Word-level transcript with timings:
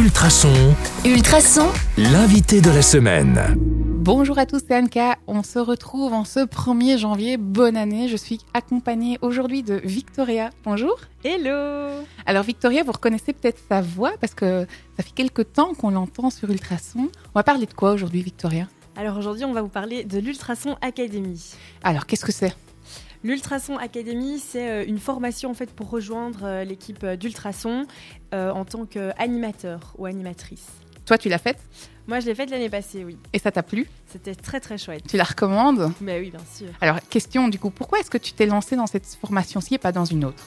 Ultrason, 0.00 0.74
Ultrason, 1.04 1.68
l'invité 1.98 2.62
de 2.62 2.70
la 2.70 2.80
semaine. 2.80 3.38
Bonjour 3.58 4.38
à 4.38 4.46
tous, 4.46 4.62
c'est 4.66 4.74
Anka. 4.74 5.18
On 5.26 5.42
se 5.42 5.58
retrouve 5.58 6.14
en 6.14 6.24
ce 6.24 6.40
1er 6.40 6.96
janvier. 6.96 7.36
Bonne 7.36 7.76
année. 7.76 8.08
Je 8.08 8.16
suis 8.16 8.38
accompagnée 8.54 9.18
aujourd'hui 9.20 9.62
de 9.62 9.74
Victoria. 9.84 10.48
Bonjour. 10.64 10.98
Hello 11.22 12.02
Alors 12.24 12.44
Victoria, 12.44 12.82
vous 12.82 12.92
reconnaissez 12.92 13.34
peut-être 13.34 13.60
sa 13.68 13.82
voix 13.82 14.12
parce 14.18 14.32
que 14.32 14.66
ça 14.96 15.02
fait 15.02 15.12
quelques 15.14 15.52
temps 15.52 15.74
qu'on 15.74 15.90
l'entend 15.90 16.30
sur 16.30 16.50
Ultrason. 16.50 17.10
On 17.34 17.38
va 17.38 17.42
parler 17.42 17.66
de 17.66 17.74
quoi 17.74 17.92
aujourd'hui 17.92 18.22
Victoria? 18.22 18.68
Alors 18.96 19.18
aujourd'hui, 19.18 19.44
on 19.44 19.52
va 19.52 19.60
vous 19.60 19.68
parler 19.68 20.04
de 20.04 20.18
l'Ultrason 20.18 20.78
Academy. 20.80 21.56
Alors 21.82 22.06
qu'est-ce 22.06 22.24
que 22.24 22.32
c'est? 22.32 22.56
L'Ultrason 23.22 23.76
Academy, 23.76 24.38
c'est 24.38 24.70
euh, 24.70 24.84
une 24.86 24.98
formation 24.98 25.50
en 25.50 25.54
fait 25.54 25.70
pour 25.70 25.90
rejoindre 25.90 26.40
euh, 26.44 26.64
l'équipe 26.64 27.04
euh, 27.04 27.16
d'Ultrason 27.16 27.86
euh, 28.32 28.50
en 28.50 28.64
tant 28.64 28.86
qu'animateur 28.86 29.94
ou 29.98 30.06
animatrice. 30.06 30.66
Toi 31.04 31.18
tu 31.18 31.28
l'as 31.28 31.38
faite? 31.38 31.58
Moi, 32.06 32.18
je 32.18 32.26
l'ai 32.26 32.34
faite 32.34 32.50
l'année 32.50 32.70
passée, 32.70 33.04
oui. 33.04 33.16
et 33.32 33.38
ça 33.38 33.52
t'a 33.52 33.62
plu? 33.62 33.86
C'était 34.08 34.34
très 34.34 34.58
très 34.58 34.78
chouette. 34.78 35.04
Tu 35.06 35.16
la 35.16 35.22
recommandes? 35.24 35.92
Mais 36.00 36.18
oui, 36.18 36.30
bien 36.30 36.40
sûr. 36.52 36.68
Alors 36.80 36.98
question 37.08 37.46
du 37.48 37.58
coup, 37.58 37.70
pourquoi 37.70 38.00
est-ce 38.00 38.10
que 38.10 38.18
tu 38.18 38.32
t'es 38.32 38.46
lancée 38.46 38.74
dans 38.74 38.86
cette 38.86 39.06
formation-ci 39.06 39.74
et 39.74 39.78
pas 39.78 39.92
dans 39.92 40.06
une 40.06 40.24
autre? 40.24 40.44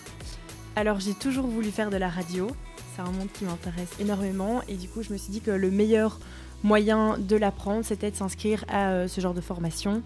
Alors 0.76 1.00
j'ai 1.00 1.14
toujours 1.14 1.46
voulu 1.46 1.70
faire 1.70 1.90
de 1.92 1.98
la 1.98 2.10
radio. 2.10 2.48
C'est 2.96 3.02
un 3.02 3.12
monde 3.12 3.30
qui 3.34 3.46
m'intéresse 3.46 3.90
énormément 4.00 4.62
et 4.68 4.76
du 4.76 4.90
coup, 4.90 5.04
je 5.04 5.14
me 5.14 5.18
suis 5.18 5.32
dit 5.32 5.42
que 5.42 5.52
le 5.52 5.70
meilleur 5.72 6.20
moyen 6.64 7.18
de 7.18 7.36
l'apprendre, 7.36 7.86
c'était 7.86 8.10
de 8.10 8.16
s'inscrire 8.16 8.66
à 8.68 8.90
euh, 8.90 9.08
ce 9.08 9.22
genre 9.22 9.34
de 9.34 9.42
formation. 9.42 10.02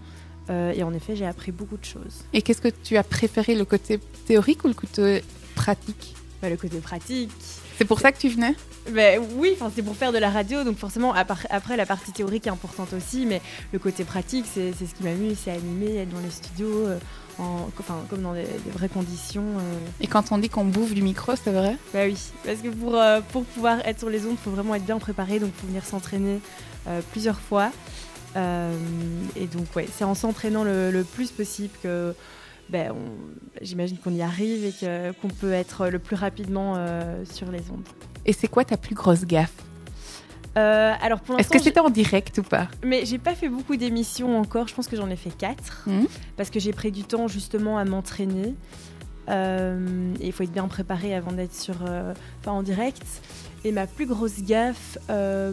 Euh, 0.50 0.72
et 0.74 0.82
en 0.82 0.92
effet, 0.94 1.14
j'ai 1.16 1.26
appris 1.26 1.52
beaucoup 1.52 1.76
de 1.76 1.84
choses. 1.84 2.24
Et 2.32 2.42
qu'est-ce 2.42 2.60
que 2.62 2.68
tu 2.82 2.96
as 2.96 3.04
préféré, 3.04 3.54
le 3.54 3.64
côté 3.64 4.00
théorique 4.26 4.64
ou 4.64 4.68
le 4.68 4.74
côté 4.74 5.22
pratique? 5.54 6.14
Bah, 6.40 6.48
le 6.48 6.56
côté 6.56 6.78
pratique, 6.78 7.30
C'est 7.76 7.84
pour 7.84 8.00
ça 8.00 8.12
que 8.12 8.18
tu 8.18 8.28
venais? 8.28 8.54
Ben 8.90 9.20
oui, 9.36 9.56
c'est 9.74 9.82
pour 9.82 9.94
faire 9.94 10.12
de 10.12 10.18
la 10.18 10.30
radio, 10.30 10.64
donc 10.64 10.78
forcément 10.78 11.12
après 11.12 11.76
la 11.76 11.84
partie 11.84 12.10
théorique 12.12 12.46
est 12.46 12.50
importante 12.50 12.92
aussi, 12.94 13.26
mais 13.26 13.42
le 13.72 13.78
côté 13.78 14.02
pratique 14.04 14.46
c'est 14.52 14.72
ce 14.72 14.94
qui 14.94 15.02
m'amuse, 15.02 15.36
c'est 15.44 15.50
animer, 15.50 15.96
être 15.98 16.08
dans 16.08 16.20
les 16.20 16.30
studios, 16.30 16.86
euh, 16.86 16.98
en, 17.38 17.68
enfin, 17.78 17.96
comme 18.08 18.22
dans 18.22 18.32
des, 18.32 18.44
des 18.64 18.70
vraies 18.72 18.88
conditions. 18.88 19.44
euh. 19.58 19.78
Et 20.00 20.06
quand 20.06 20.32
on 20.32 20.38
dit 20.38 20.48
qu'on 20.48 20.64
bouffe 20.64 20.94
du 20.94 21.02
micro, 21.02 21.32
c'est 21.36 21.52
vrai? 21.52 21.76
Bah 21.92 22.04
oui, 22.06 22.16
parce 22.44 22.58
que 22.60 22.68
pour, 22.68 22.94
euh, 22.96 23.20
pour 23.32 23.44
pouvoir 23.44 23.80
être 23.86 23.98
sur 23.98 24.08
les 24.08 24.24
ondes, 24.24 24.36
il 24.40 24.42
faut 24.42 24.50
vraiment 24.52 24.74
être 24.74 24.86
bien 24.86 24.98
préparé, 24.98 25.38
donc 25.38 25.50
il 25.54 25.60
faut 25.60 25.66
venir 25.66 25.84
s'entraîner 25.84 26.40
plusieurs 27.12 27.38
fois. 27.38 27.70
Euh, 28.36 28.72
et 29.36 29.46
donc 29.46 29.64
ouais, 29.74 29.86
c'est 29.92 30.04
en 30.04 30.14
s'entraînant 30.14 30.64
le, 30.64 30.90
le 30.90 31.04
plus 31.04 31.30
possible 31.30 31.72
que 31.82 32.14
ben, 32.68 32.92
j'imagine 33.62 33.96
qu'on 33.98 34.12
y 34.12 34.22
arrive 34.22 34.64
et 34.64 35.12
qu'on 35.20 35.28
peut 35.28 35.52
être 35.52 35.88
le 35.88 35.98
plus 35.98 36.16
rapidement 36.16 36.74
euh, 36.76 37.24
sur 37.24 37.50
les 37.50 37.60
ondes. 37.70 37.86
Et 38.26 38.32
c'est 38.34 38.48
quoi 38.48 38.64
ta 38.64 38.76
plus 38.76 38.94
grosse 38.94 39.24
gaffe? 39.24 39.52
Euh, 40.56 40.92
alors 41.00 41.20
pour 41.20 41.38
Est-ce 41.38 41.48
que 41.50 41.58
c'était 41.60 41.80
en 41.80 41.88
direct 41.90 42.38
ou 42.38 42.42
pas? 42.42 42.68
Mais 42.84 43.06
j'ai 43.06 43.18
pas 43.18 43.34
fait 43.34 43.48
beaucoup 43.48 43.76
d'émissions 43.76 44.38
encore, 44.38 44.66
je 44.68 44.74
pense 44.74 44.88
que 44.88 44.96
j'en 44.96 45.08
ai 45.08 45.16
fait 45.16 45.30
4 45.30 45.84
Mhm. 45.86 46.06
parce 46.36 46.50
que 46.50 46.58
j'ai 46.60 46.72
pris 46.72 46.90
du 46.92 47.04
temps 47.04 47.28
justement 47.28 47.78
à 47.78 47.84
m'entraîner. 47.84 48.54
Euh, 49.28 50.14
et 50.20 50.26
il 50.26 50.32
faut 50.32 50.42
être 50.42 50.52
bien 50.52 50.68
préparé 50.68 51.14
avant 51.14 51.32
d'être 51.32 51.54
sur, 51.54 51.76
euh, 51.86 52.14
enfin, 52.40 52.52
en 52.52 52.62
direct. 52.62 53.02
Et 53.64 53.72
ma 53.72 53.86
plus 53.86 54.06
grosse 54.06 54.40
gaffe, 54.42 54.98
euh, 55.10 55.52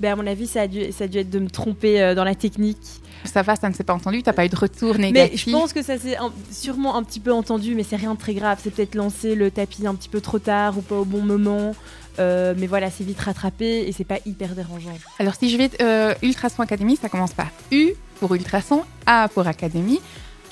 ben 0.00 0.12
à 0.12 0.16
mon 0.16 0.26
avis, 0.26 0.46
ça 0.46 0.62
a, 0.62 0.66
dû, 0.66 0.90
ça 0.92 1.04
a 1.04 1.06
dû 1.06 1.18
être 1.18 1.30
de 1.30 1.38
me 1.38 1.48
tromper 1.48 2.14
dans 2.14 2.24
la 2.24 2.34
technique. 2.34 3.00
Ça 3.24 3.42
va, 3.42 3.54
ça 3.54 3.68
ne 3.68 3.74
s'est 3.74 3.84
pas 3.84 3.94
entendu, 3.94 4.22
t'as 4.22 4.32
pas 4.32 4.46
eu 4.46 4.48
de 4.48 4.56
retour 4.56 4.94
Mais 4.94 5.12
négatif. 5.12 5.44
je 5.46 5.52
pense 5.52 5.72
que 5.72 5.82
ça 5.82 5.98
s'est 5.98 6.16
sûrement 6.50 6.96
un 6.96 7.02
petit 7.04 7.20
peu 7.20 7.32
entendu, 7.32 7.74
mais 7.74 7.84
c'est 7.84 7.96
rien 7.96 8.14
de 8.14 8.18
très 8.18 8.34
grave. 8.34 8.58
C'est 8.62 8.74
peut-être 8.74 8.94
lancer 8.96 9.36
le 9.36 9.50
tapis 9.50 9.86
un 9.86 9.94
petit 9.94 10.08
peu 10.08 10.20
trop 10.20 10.38
tard 10.38 10.76
ou 10.78 10.82
pas 10.82 10.96
au 10.96 11.04
bon 11.04 11.22
moment. 11.22 11.74
Euh, 12.18 12.54
mais 12.56 12.66
voilà, 12.66 12.90
c'est 12.90 13.04
vite 13.04 13.20
rattrapé 13.20 13.88
et 13.88 13.92
c'est 13.92 14.04
pas 14.04 14.18
hyper 14.26 14.54
dérangeant. 14.54 14.96
Alors 15.18 15.34
si 15.34 15.48
je 15.48 15.56
vais 15.56 15.70
euh, 15.80 16.14
Ultrason 16.22 16.62
Academy, 16.62 16.96
ça 16.96 17.08
commence 17.08 17.32
par 17.32 17.48
U 17.70 17.92
pour 18.18 18.34
Ultrason, 18.34 18.82
A 19.06 19.28
pour 19.28 19.46
Académie. 19.46 20.00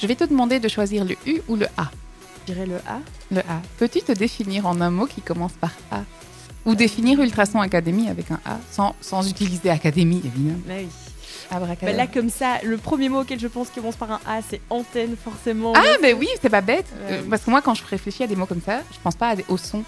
Je 0.00 0.06
vais 0.06 0.14
te 0.14 0.24
demander 0.24 0.60
de 0.60 0.68
choisir 0.68 1.04
le 1.04 1.16
U 1.26 1.42
ou 1.48 1.56
le 1.56 1.66
A. 1.76 1.90
Dirais 2.48 2.64
le 2.64 2.76
A. 2.76 3.00
Le 3.30 3.40
A. 3.40 3.60
Peux-tu 3.76 4.00
te 4.00 4.12
définir 4.12 4.66
en 4.66 4.80
un 4.80 4.88
mot 4.88 5.04
qui 5.04 5.20
commence 5.20 5.52
par 5.52 5.72
A 5.90 6.00
Ou 6.64 6.74
définir 6.74 7.20
Ultrason 7.20 7.60
Academy 7.60 8.08
avec 8.08 8.30
un 8.30 8.40
A, 8.46 8.56
sans, 8.70 8.94
sans 9.02 9.28
utiliser 9.28 9.68
Académie, 9.68 10.22
évidemment. 10.24 10.58
Bah 10.66 10.74
oui. 10.78 10.88
Bah 11.50 11.92
là, 11.92 12.06
comme 12.06 12.30
ça, 12.30 12.58
le 12.62 12.78
premier 12.78 13.10
mot 13.10 13.20
auquel 13.20 13.38
je 13.38 13.48
pense 13.48 13.68
qui 13.68 13.80
commence 13.80 13.96
par 13.96 14.12
un 14.12 14.20
A, 14.26 14.40
c'est 14.48 14.62
antenne, 14.70 15.14
forcément. 15.22 15.74
Ah, 15.76 15.96
ben 16.00 16.16
oui, 16.18 16.28
c'est 16.40 16.48
pas 16.48 16.62
bête. 16.62 16.86
Euh, 17.02 17.20
parce 17.28 17.42
que 17.42 17.50
moi, 17.50 17.60
quand 17.60 17.74
je 17.74 17.84
réfléchis 17.84 18.22
à 18.22 18.26
des 18.26 18.36
mots 18.36 18.46
comme 18.46 18.62
ça, 18.62 18.80
je 18.92 18.96
pense 19.02 19.16
pas 19.16 19.28
à 19.28 19.36
des, 19.36 19.44
au 19.48 19.58
son. 19.58 19.84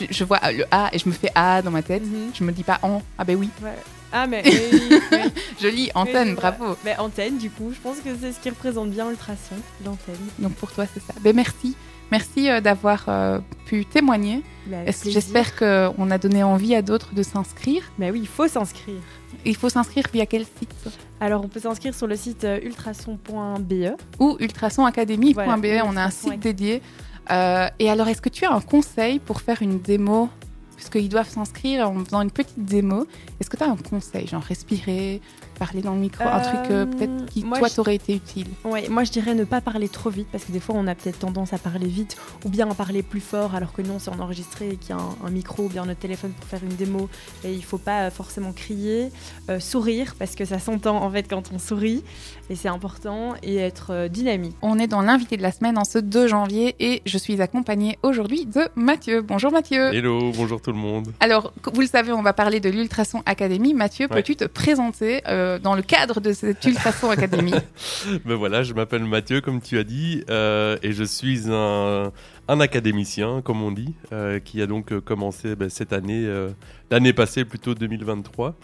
Je, 0.00 0.06
je 0.10 0.24
vois 0.24 0.40
le 0.52 0.64
A 0.70 0.90
et 0.92 0.98
je 0.98 1.08
me 1.08 1.14
fais 1.14 1.30
A 1.34 1.62
dans 1.62 1.70
ma 1.70 1.82
tête. 1.82 2.02
Mhm. 2.04 2.30
Je 2.34 2.44
me 2.44 2.52
dis 2.52 2.64
pas 2.64 2.78
en. 2.82 3.02
Ah 3.18 3.24
ben 3.24 3.36
oui. 3.36 3.48
Ouais. 3.62 3.70
Ah, 4.12 4.28
mais 4.28 4.42
oui, 4.46 5.00
oui. 5.12 5.18
Je 5.60 5.66
lis 5.66 5.90
antenne, 5.94 6.36
bravo. 6.36 6.76
Mais 6.84 6.96
antenne, 6.98 7.36
du 7.36 7.50
coup, 7.50 7.72
je 7.74 7.80
pense 7.80 7.98
que 7.98 8.10
c'est 8.20 8.32
ce 8.32 8.38
qui 8.38 8.48
représente 8.48 8.90
bien 8.90 9.08
l'ultrason, 9.08 9.56
l'antenne. 9.84 10.14
Donc 10.38 10.52
pour 10.52 10.70
toi, 10.70 10.84
c'est 10.92 11.00
ça. 11.00 11.14
Ben 11.20 11.34
merci. 11.34 11.76
Merci 12.12 12.48
euh, 12.48 12.60
d'avoir 12.60 13.06
euh, 13.08 13.40
pu 13.66 13.84
témoigner. 13.86 14.42
Bah. 14.66 14.76
J'espère 14.86 15.56
qu'on 15.56 16.10
a 16.10 16.18
donné 16.18 16.44
envie 16.44 16.74
à 16.76 16.82
d'autres 16.82 17.12
de 17.14 17.22
s'inscrire? 17.24 17.82
Bah 17.98 18.06
oui, 18.12 18.20
il 18.22 18.28
faut 18.28 18.46
s'inscrire. 18.46 19.00
Il 19.44 19.56
faut 19.56 19.68
s'inscrire 19.68 20.04
via 20.12 20.26
quel 20.26 20.44
site? 20.44 20.72
Alors, 21.20 21.42
on 21.44 21.48
peut 21.48 21.58
s'inscrire 21.60 21.94
sur 21.94 22.06
le 22.06 22.14
site 22.14 22.44
euh, 22.44 22.60
ultrason.be. 22.62 23.96
Ou 24.20 24.36
ultrasonacademy.be, 24.38 25.34
Voilà, 25.34 25.56
on 25.86 25.96
a 25.96 26.02
un 26.02 26.06
Ultrason 26.06 26.30
site 26.30 26.40
dédié. 26.40 26.82
Euh, 27.30 27.68
et 27.78 27.90
alors, 27.90 28.08
est-ce 28.08 28.22
que 28.22 28.28
tu 28.28 28.44
as 28.44 28.52
un 28.52 28.60
conseil 28.60 29.18
pour 29.18 29.40
faire 29.40 29.62
une 29.62 29.80
démo? 29.80 30.28
Puisqu'ils 30.76 31.08
doivent 31.08 31.28
s'inscrire 31.28 31.88
en 31.88 32.04
faisant 32.04 32.20
une 32.20 32.30
petite 32.30 32.64
démo. 32.64 33.06
Est-ce 33.40 33.48
que 33.48 33.56
tu 33.56 33.62
as 33.62 33.70
un 33.70 33.76
conseil 33.76 34.26
Genre 34.26 34.42
respirer, 34.42 35.20
parler 35.54 35.80
dans 35.82 35.94
le 35.94 36.00
micro, 36.00 36.24
un 36.24 36.38
Euh, 36.38 36.42
truc 36.42 36.70
euh, 36.70 36.86
peut-être 36.86 37.26
qui, 37.26 37.44
moi, 37.44 37.58
toi, 37.58 37.68
je- 37.68 37.74
t'aurait 37.74 37.94
été 37.94 38.14
utile 38.14 38.46
Ouais, 38.64 38.88
moi 38.88 39.04
je 39.04 39.10
dirais 39.12 39.34
ne 39.34 39.44
pas 39.44 39.60
parler 39.60 39.88
trop 39.88 40.10
vite 40.10 40.28
parce 40.30 40.44
que 40.44 40.52
des 40.52 40.60
fois 40.60 40.74
on 40.78 40.86
a 40.86 40.94
peut-être 40.94 41.18
tendance 41.20 41.52
à 41.52 41.58
parler 41.58 41.86
vite 41.86 42.16
ou 42.44 42.48
bien 42.48 42.70
à 42.70 42.74
parler 42.74 43.02
plus 43.02 43.20
fort 43.20 43.54
alors 43.54 43.72
que 43.72 43.82
non, 43.82 43.98
c'est 43.98 44.10
en 44.10 44.18
enregistré 44.20 44.70
et 44.70 44.76
qu'il 44.76 44.90
y 44.90 44.98
a 44.98 45.02
un, 45.02 45.26
un 45.26 45.30
micro 45.30 45.64
ou 45.64 45.68
bien 45.68 45.84
notre 45.86 46.00
téléphone 46.00 46.32
pour 46.32 46.46
faire 46.48 46.60
une 46.62 46.74
démo 46.76 47.08
et 47.44 47.52
il 47.52 47.64
faut 47.64 47.78
pas 47.78 48.02
euh, 48.06 48.10
forcément 48.10 48.52
crier, 48.52 49.10
Euh, 49.50 49.60
sourire 49.60 50.14
parce 50.18 50.34
que 50.34 50.44
ça 50.44 50.58
s'entend 50.58 50.96
en 51.02 51.10
fait 51.10 51.24
quand 51.28 51.50
on 51.52 51.58
sourit 51.58 52.02
et 52.50 52.56
c'est 52.56 52.68
important 52.68 53.34
et 53.42 53.56
être 53.56 53.88
euh, 53.92 54.08
dynamique. 54.08 54.56
On 54.62 54.78
est 54.78 54.86
dans 54.86 55.02
l'invité 55.02 55.36
de 55.36 55.42
la 55.42 55.52
semaine 55.52 55.76
en 55.78 55.84
ce 55.84 55.98
2 55.98 56.26
janvier 56.28 56.74
et 56.80 57.02
je 57.06 57.18
suis 57.18 57.40
accompagnée 57.42 57.98
aujourd'hui 58.02 58.46
de 58.46 58.62
Mathieu. 58.74 59.20
Bonjour 59.22 59.52
Mathieu. 59.52 59.92
Hello, 59.94 60.32
bonjour 60.34 60.60
tout 60.62 60.72
le 60.72 60.78
monde. 60.78 61.08
Alors, 61.20 61.52
vous 61.72 61.80
le 61.82 61.86
savez, 61.86 62.12
on 62.12 62.22
va 62.22 62.32
parler 62.32 62.60
de 62.60 62.70
l'Ultrason 62.70 63.22
Academy. 63.26 63.74
Mathieu, 63.74 64.06
Ouais. 64.10 64.16
peux-tu 64.16 64.36
te 64.36 64.44
présenter 64.44 65.22
euh, 65.28 65.43
dans 65.62 65.74
le 65.74 65.82
cadre 65.82 66.20
de 66.20 66.32
cette 66.32 66.64
Ultrason 66.64 67.10
Academy 67.10 67.52
Ben 68.24 68.34
voilà, 68.34 68.62
je 68.62 68.72
m'appelle 68.74 69.04
Mathieu, 69.04 69.40
comme 69.40 69.60
tu 69.60 69.78
as 69.78 69.84
dit, 69.84 70.24
euh, 70.30 70.76
et 70.82 70.92
je 70.92 71.04
suis 71.04 71.42
un, 71.50 72.12
un 72.48 72.60
académicien, 72.60 73.40
comme 73.42 73.62
on 73.62 73.70
dit, 73.72 73.94
euh, 74.12 74.38
qui 74.40 74.60
a 74.62 74.66
donc 74.66 74.92
euh, 74.92 75.00
commencé 75.00 75.56
ben, 75.56 75.68
cette 75.70 75.92
année, 75.92 76.24
euh, 76.26 76.50
l'année 76.90 77.12
passée, 77.12 77.44
plutôt 77.44 77.74
2023. 77.74 78.54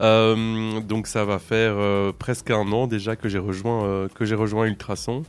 Euh, 0.00 0.80
donc 0.80 1.06
ça 1.06 1.24
va 1.24 1.38
faire 1.38 1.74
euh, 1.76 2.12
presque 2.16 2.50
un 2.50 2.70
an 2.72 2.86
déjà 2.86 3.16
que 3.16 3.28
j'ai 3.28 3.38
rejoint, 3.38 3.84
euh, 3.84 4.08
que 4.14 4.24
j'ai 4.24 4.34
rejoint 4.34 4.66
Ultrason 4.66 5.22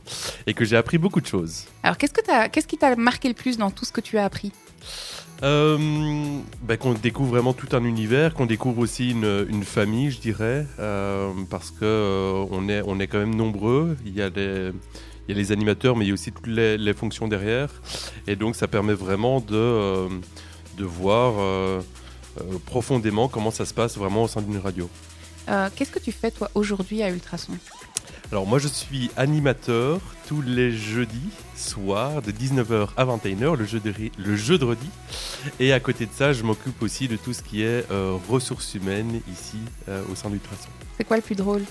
et 0.46 0.54
que 0.54 0.64
j'ai 0.64 0.76
appris 0.76 0.98
beaucoup 0.98 1.20
de 1.20 1.26
choses. 1.26 1.64
Alors, 1.82 1.96
qu'est-ce, 1.98 2.12
que 2.12 2.20
t'as- 2.24 2.48
qu'est-ce 2.48 2.66
qui 2.66 2.78
t'a 2.78 2.94
marqué 2.96 3.28
le 3.28 3.34
plus 3.34 3.58
dans 3.58 3.70
tout 3.70 3.84
ce 3.84 3.92
que 3.92 4.00
tu 4.00 4.18
as 4.18 4.24
appris? 4.24 4.52
Euh, 5.42 6.38
ben, 6.62 6.76
qu'on 6.78 6.94
découvre 6.94 7.30
vraiment 7.30 7.52
tout 7.52 7.68
un 7.76 7.84
univers, 7.84 8.32
qu'on 8.32 8.46
découvre 8.46 8.78
aussi 8.78 9.10
une, 9.10 9.64
famille, 9.64 10.10
je 10.10 10.18
dirais, 10.18 10.66
euh, 10.78 11.30
parce 11.50 11.70
que 11.70 11.84
euh, 11.84 12.46
on 12.50 12.68
est 12.68 12.82
on 12.86 12.98
est 12.98 13.06
quand 13.06 13.18
même 13.18 13.34
nombreux. 13.34 13.96
Il 14.06 14.14
y 14.14 14.22
a 14.22 14.30
les 14.30 14.72
il 15.28 15.34
y 15.34 15.38
a 15.38 15.40
les 15.40 15.52
animateurs, 15.52 15.96
mais 15.96 16.04
il 16.04 16.08
y 16.08 16.10
a 16.12 16.14
aussi 16.14 16.32
toutes 16.32 16.46
les, 16.46 16.78
les 16.78 16.94
fonctions 16.94 17.28
derrière, 17.28 17.68
et 18.26 18.36
donc 18.36 18.56
ça 18.56 18.68
permet 18.68 18.94
vraiment 18.94 19.40
de 19.40 19.54
euh, 19.54 20.08
de 20.78 20.84
voir 20.84 21.34
profondément 22.66 23.28
comment 23.28 23.50
ça 23.50 23.64
se 23.64 23.72
passe 23.72 23.96
vraiment 23.96 24.24
au 24.24 24.28
sein 24.28 24.42
d'une 24.42 24.58
radio. 24.58 24.88
Qu'est-ce 25.74 25.90
que 25.90 25.98
tu 25.98 26.12
fais, 26.12 26.30
toi, 26.30 26.50
aujourd'hui 26.54 27.02
à 27.02 27.08
Ultrason? 27.08 27.54
Alors 28.32 28.44
moi 28.44 28.58
je 28.58 28.66
suis 28.66 29.10
animateur 29.16 30.00
tous 30.26 30.42
les 30.42 30.72
jeudis 30.72 31.30
soirs 31.54 32.22
de 32.22 32.32
19h 32.32 32.88
à 32.96 33.04
21h, 33.04 33.56
le, 33.56 33.64
jeudi, 33.64 34.10
le 34.18 34.36
jeudi. 34.36 34.90
Et 35.60 35.72
à 35.72 35.78
côté 35.78 36.06
de 36.06 36.10
ça, 36.12 36.32
je 36.32 36.42
m'occupe 36.42 36.82
aussi 36.82 37.06
de 37.06 37.16
tout 37.16 37.32
ce 37.32 37.42
qui 37.42 37.62
est 37.62 37.88
euh, 37.92 38.16
ressources 38.28 38.74
humaines 38.74 39.20
ici 39.32 39.58
euh, 39.88 40.02
au 40.10 40.16
sein 40.16 40.28
du 40.28 40.40
Traçon. 40.40 40.68
C'est 40.96 41.04
quoi 41.04 41.16
le 41.16 41.22
plus 41.22 41.36
drôle? 41.36 41.62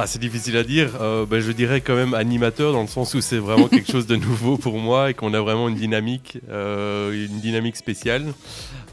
Ah, 0.00 0.06
c'est 0.06 0.20
difficile 0.20 0.56
à 0.56 0.62
dire. 0.62 0.92
Euh, 1.00 1.26
ben, 1.26 1.40
je 1.40 1.50
dirais 1.50 1.80
quand 1.80 1.96
même 1.96 2.14
animateur 2.14 2.72
dans 2.72 2.82
le 2.82 2.86
sens 2.88 3.14
où 3.14 3.20
c'est 3.20 3.38
vraiment 3.38 3.66
quelque 3.66 3.90
chose 3.90 4.06
de 4.06 4.14
nouveau 4.28 4.56
pour 4.56 4.78
moi 4.78 5.10
et 5.10 5.14
qu'on 5.14 5.34
a 5.34 5.40
vraiment 5.40 5.68
une 5.68 5.74
dynamique, 5.74 6.38
euh, 6.50 7.26
une 7.26 7.40
dynamique 7.40 7.76
spéciale. 7.76 8.32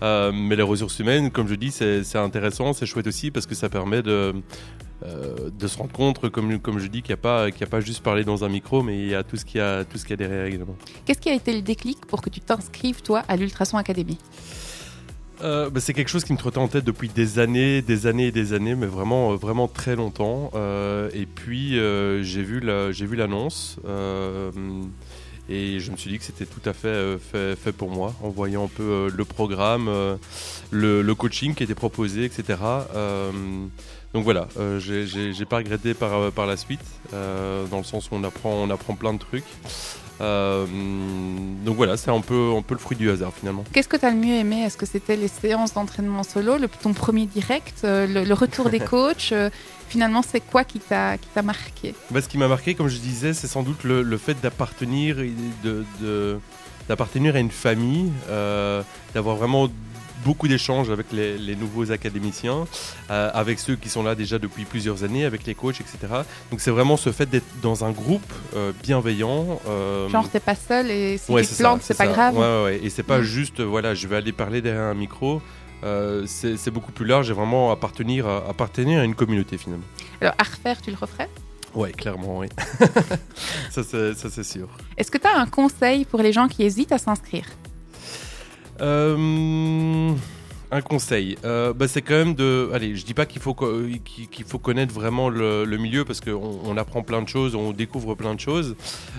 Euh, 0.02 0.32
mais 0.34 0.56
les 0.56 0.64
ressources 0.64 0.98
humaines, 0.98 1.30
comme 1.30 1.48
je 1.48 1.54
dis, 1.54 1.72
c'est 1.72 2.16
intéressant, 2.16 2.74
c'est 2.74 2.88
chouette 2.88 3.06
aussi 3.06 3.30
parce 3.30 3.46
que 3.46 3.54
ça 3.54 3.70
permet 3.70 4.02
de, 4.02 4.34
euh, 5.04 5.50
de 5.58 5.68
se 5.68 5.78
rendre 5.78 5.92
compte, 5.92 6.30
comme, 6.30 6.60
comme 6.60 6.80
je 6.80 6.88
dis, 6.88 7.02
qu'il 7.02 7.10
n'y 7.14 7.20
a, 7.20 7.22
pas- 7.22 7.50
y 7.50 7.64
a 7.64 7.68
pas 7.68 7.82
juste 7.82 8.02
parler 8.02 8.24
dans 8.24 8.44
un 8.44 8.50
micro, 8.50 8.82
mais 8.84 8.98
il 8.98 9.08
y 9.10 9.16
a 9.16 9.24
tout 9.24 9.36
ce 9.38 9.44
qu'il 9.46 9.58
y 9.60 9.62
a, 9.62 9.84
tout 9.84 9.98
ce 9.98 10.04
qu'il 10.04 10.12
y 10.12 10.14
a 10.24 10.28
derrière 10.28 10.46
également. 10.46 10.76
Qu'est-ce 11.06 11.20
qui 11.20 11.30
a 11.30 11.34
été 11.34 11.54
le 11.54 11.62
déclic 11.62 12.06
pour 12.06 12.22
que 12.22 12.30
tu 12.30 12.40
t'inscrives, 12.40 13.02
toi, 13.02 13.24
à 13.28 13.36
l'Ultrason 13.36 13.78
Academy 13.78 14.18
Euh, 15.42 15.70
bah, 15.70 15.82
c'est 15.82 15.94
quelque 15.94 16.08
chose 16.08 16.24
qui 16.24 16.32
me 16.32 16.38
trottait 16.38 16.60
en 16.60 16.70
tête 16.70 16.86
depuis 16.86 17.10
des 17.10 17.40
années, 17.40 17.82
des 17.82 18.08
années 18.08 18.28
et 18.28 18.32
des 18.32 18.54
années, 18.54 18.74
mais 18.74 18.86
vraiment, 18.86 19.34
euh, 19.34 19.36
vraiment 19.36 19.68
très 19.68 19.98
longtemps. 19.98 20.50
Et 21.14 21.26
puis 21.26 21.72
j'ai 21.74 22.42
vu 22.44 22.62
la- 22.62 22.92
j'ai 22.94 23.06
vu 23.06 23.16
l'annonce 23.18 23.78
et 25.50 25.80
je 25.80 25.92
me 25.92 25.98
suis 25.98 26.10
dit 26.12 26.18
que 26.18 26.24
c'était 26.24 26.46
tout 26.46 26.62
à 26.68 26.74
fait, 26.74 26.88
euh, 26.88 27.18
fait 27.56 27.72
pour 27.72 27.90
moi, 27.90 28.14
en 28.24 28.30
voyant 28.30 28.66
un 28.66 28.68
peu 28.68 28.84
euh, 28.84 29.10
le 29.16 29.26
programme, 29.26 29.88
euh, 29.88 30.16
le, 30.72 31.02
le 31.02 31.16
coaching 31.16 31.54
qui 31.54 31.64
était 31.64 31.76
proposé, 31.76 32.24
etc. 32.26 32.60
Donc 34.14 34.24
voilà, 34.24 34.48
j'ai- 34.80 35.46
pas 35.46 35.58
regretté 35.58 35.94
par, 35.94 36.32
par 36.32 36.46
la 36.48 36.56
suite, 36.58 36.80
dans 37.12 37.78
le 37.78 37.84
sens 37.84 38.06
où 38.12 38.16
on 38.16 38.24
apprend, 38.24 38.52
on 38.64 38.70
apprend 38.70 38.96
plein 38.96 39.14
de 39.14 39.20
trucs. 39.20 39.44
Euh, 40.22 40.66
donc 41.66 41.76
voilà, 41.76 41.98
c'est 41.98 42.12
un 42.12 42.22
peu, 42.22 42.54
un 42.58 42.62
peu 42.62 42.74
le 42.74 42.80
fruit 42.80 42.96
du 42.98 43.10
hasard 43.10 43.34
finalement. 43.38 43.64
Qu'est-ce 43.74 43.88
que 43.90 43.98
tu 43.98 44.06
as 44.06 44.12
le 44.12 44.16
mieux 44.18 44.36
aimé? 44.36 44.64
Est-ce 44.64 44.78
que 44.78 44.86
c'était 44.86 45.16
les 45.18 45.28
séances 45.28 45.74
d'entraînement 45.74 46.24
solo, 46.24 46.58
le, 46.58 46.68
ton 46.68 46.94
premier 46.94 47.26
direct, 47.26 47.82
euh, 47.84 48.08
le, 48.08 48.24
le 48.24 48.34
retour 48.34 48.70
des 48.70 48.80
coachs? 48.94 49.30
Euh, 49.32 49.50
Finalement, 49.88 50.24
c'est 50.28 50.40
quoi 50.40 50.64
qui 50.64 50.80
t'a 50.80 51.16
marqué? 51.44 51.94
Bah, 52.10 52.20
ce 52.20 52.28
qui 52.28 52.40
m'a 52.40 52.48
marqué, 52.48 52.74
comme 52.74 52.88
je 52.88 52.98
disais, 52.98 53.34
c'est 53.36 53.46
sans 53.46 53.62
doute 53.62 53.84
le, 53.84 54.02
le 54.02 54.18
fait 54.18 54.36
d'appartenir 54.42 55.20
et 55.20 55.32
de, 55.64 55.86
de- 56.02 56.40
d'appartenir 56.90 57.36
à 57.36 57.40
une 57.40 57.52
famille, 57.52 58.12
euh, 58.30 58.82
d'avoir 59.14 59.36
vraiment 59.36 59.70
beaucoup 60.26 60.48
d'échanges 60.50 60.90
avec 60.90 61.06
les, 61.14 61.38
les 61.38 61.56
nouveaux 61.56 61.92
académiciens, 61.92 62.66
euh, 63.12 63.30
avec 63.34 63.60
ceux 63.60 63.76
qui 63.78 63.88
sont 63.88 64.04
là 64.04 64.16
déjà 64.16 64.40
depuis 64.40 64.66
plusieurs 64.66 65.04
années, 65.06 65.24
avec 65.24 65.46
les 65.46 65.56
coachs, 65.56 65.80
etc. 65.80 65.98
Donc 66.52 66.60
c'est 66.60 66.72
vraiment 66.72 66.98
ce 66.98 67.12
fait 67.12 67.30
d'être 67.30 67.46
dans 67.62 67.86
un 67.86 67.92
groupe 67.92 68.34
euh, 68.56 68.72
bienveillant. 68.84 69.62
euh, 69.68 70.10
Genre, 70.10 70.28
t'es 70.30 70.40
pas 70.42 70.56
seul 70.56 70.90
et 70.92 71.18
si 71.18 71.32
Ouais, 71.32 71.44
tu 71.44 71.50
te 71.54 71.58
plantes, 71.60 71.82
c'est 71.84 71.98
pas 71.98 72.06
ça. 72.08 72.12
grave. 72.12 72.38
Ouais, 72.38 72.64
ouais. 72.66 72.80
Et 72.84 72.90
c'est 72.90 73.04
pas 73.04 73.20
Mm. 73.20 73.24
juste, 73.24 73.62
voilà, 73.62 73.94
je 73.94 74.08
vais 74.08 74.18
aller 74.18 74.32
parler 74.34 74.62
derrière 74.62 74.84
un 74.84 74.94
micro. 74.96 75.42
Euh, 75.84 76.24
c'est 76.26 76.72
beaucoup 76.72 76.92
plus 76.92 77.06
large 77.06 77.30
et 77.30 77.34
vraiment 77.34 77.72
appartenir 77.72 78.28
à, 78.28 78.38
appartenir 78.50 79.02
à 79.02 79.04
une 79.04 79.14
communauté 79.14 79.58
finalement. 79.60 79.86
Alors, 80.20 80.34
à 80.40 80.44
refaire, 80.44 80.82
tu 80.82 80.90
le 80.90 80.98
referais? 80.98 81.30
Ouais, 81.76 81.92
clairement, 81.92 82.40
oui. 82.40 82.48
ça, 83.70 83.84
c'est 83.84 84.14
ça, 84.16 84.30
c'est 84.32 84.44
sûr. 84.44 84.68
Est-ce 84.98 85.12
que 85.12 85.18
tu 85.18 85.28
as 85.28 85.38
un 85.38 85.46
conseil 85.46 86.06
pour 86.06 86.22
les 86.22 86.32
gens 86.34 86.48
qui 86.48 86.64
hésitent 86.64 86.92
à 86.94 86.98
s'inscrire? 86.98 87.46
Euh, 88.82 90.14
un 90.72 90.82
conseil, 90.82 91.38
euh, 91.46 91.74
bah, 91.74 91.88
c'est 91.88 92.02
quand 92.02 92.16
même 92.16 92.34
de. 92.34 92.70
Allez, 92.74 92.96
je 92.96 93.06
dis 93.06 93.14
pas 93.14 93.26
qu'il 93.26 93.42
faut, 93.42 93.54
qu'il 93.54 94.46
faut 94.46 94.60
connaître 94.60 94.94
vraiment 94.94 95.30
le, 95.30 95.64
le 95.64 95.78
milieu 95.78 96.06
parce 96.06 96.22
qu'on 96.22 96.60
on 96.64 96.78
apprend 96.78 97.04
plein 97.04 97.22
de 97.22 97.30
choses, 97.30 97.56
on 97.56 97.72
découvre 97.72 98.16
plein 98.16 98.34
de 98.36 98.40
choses, 98.40 98.76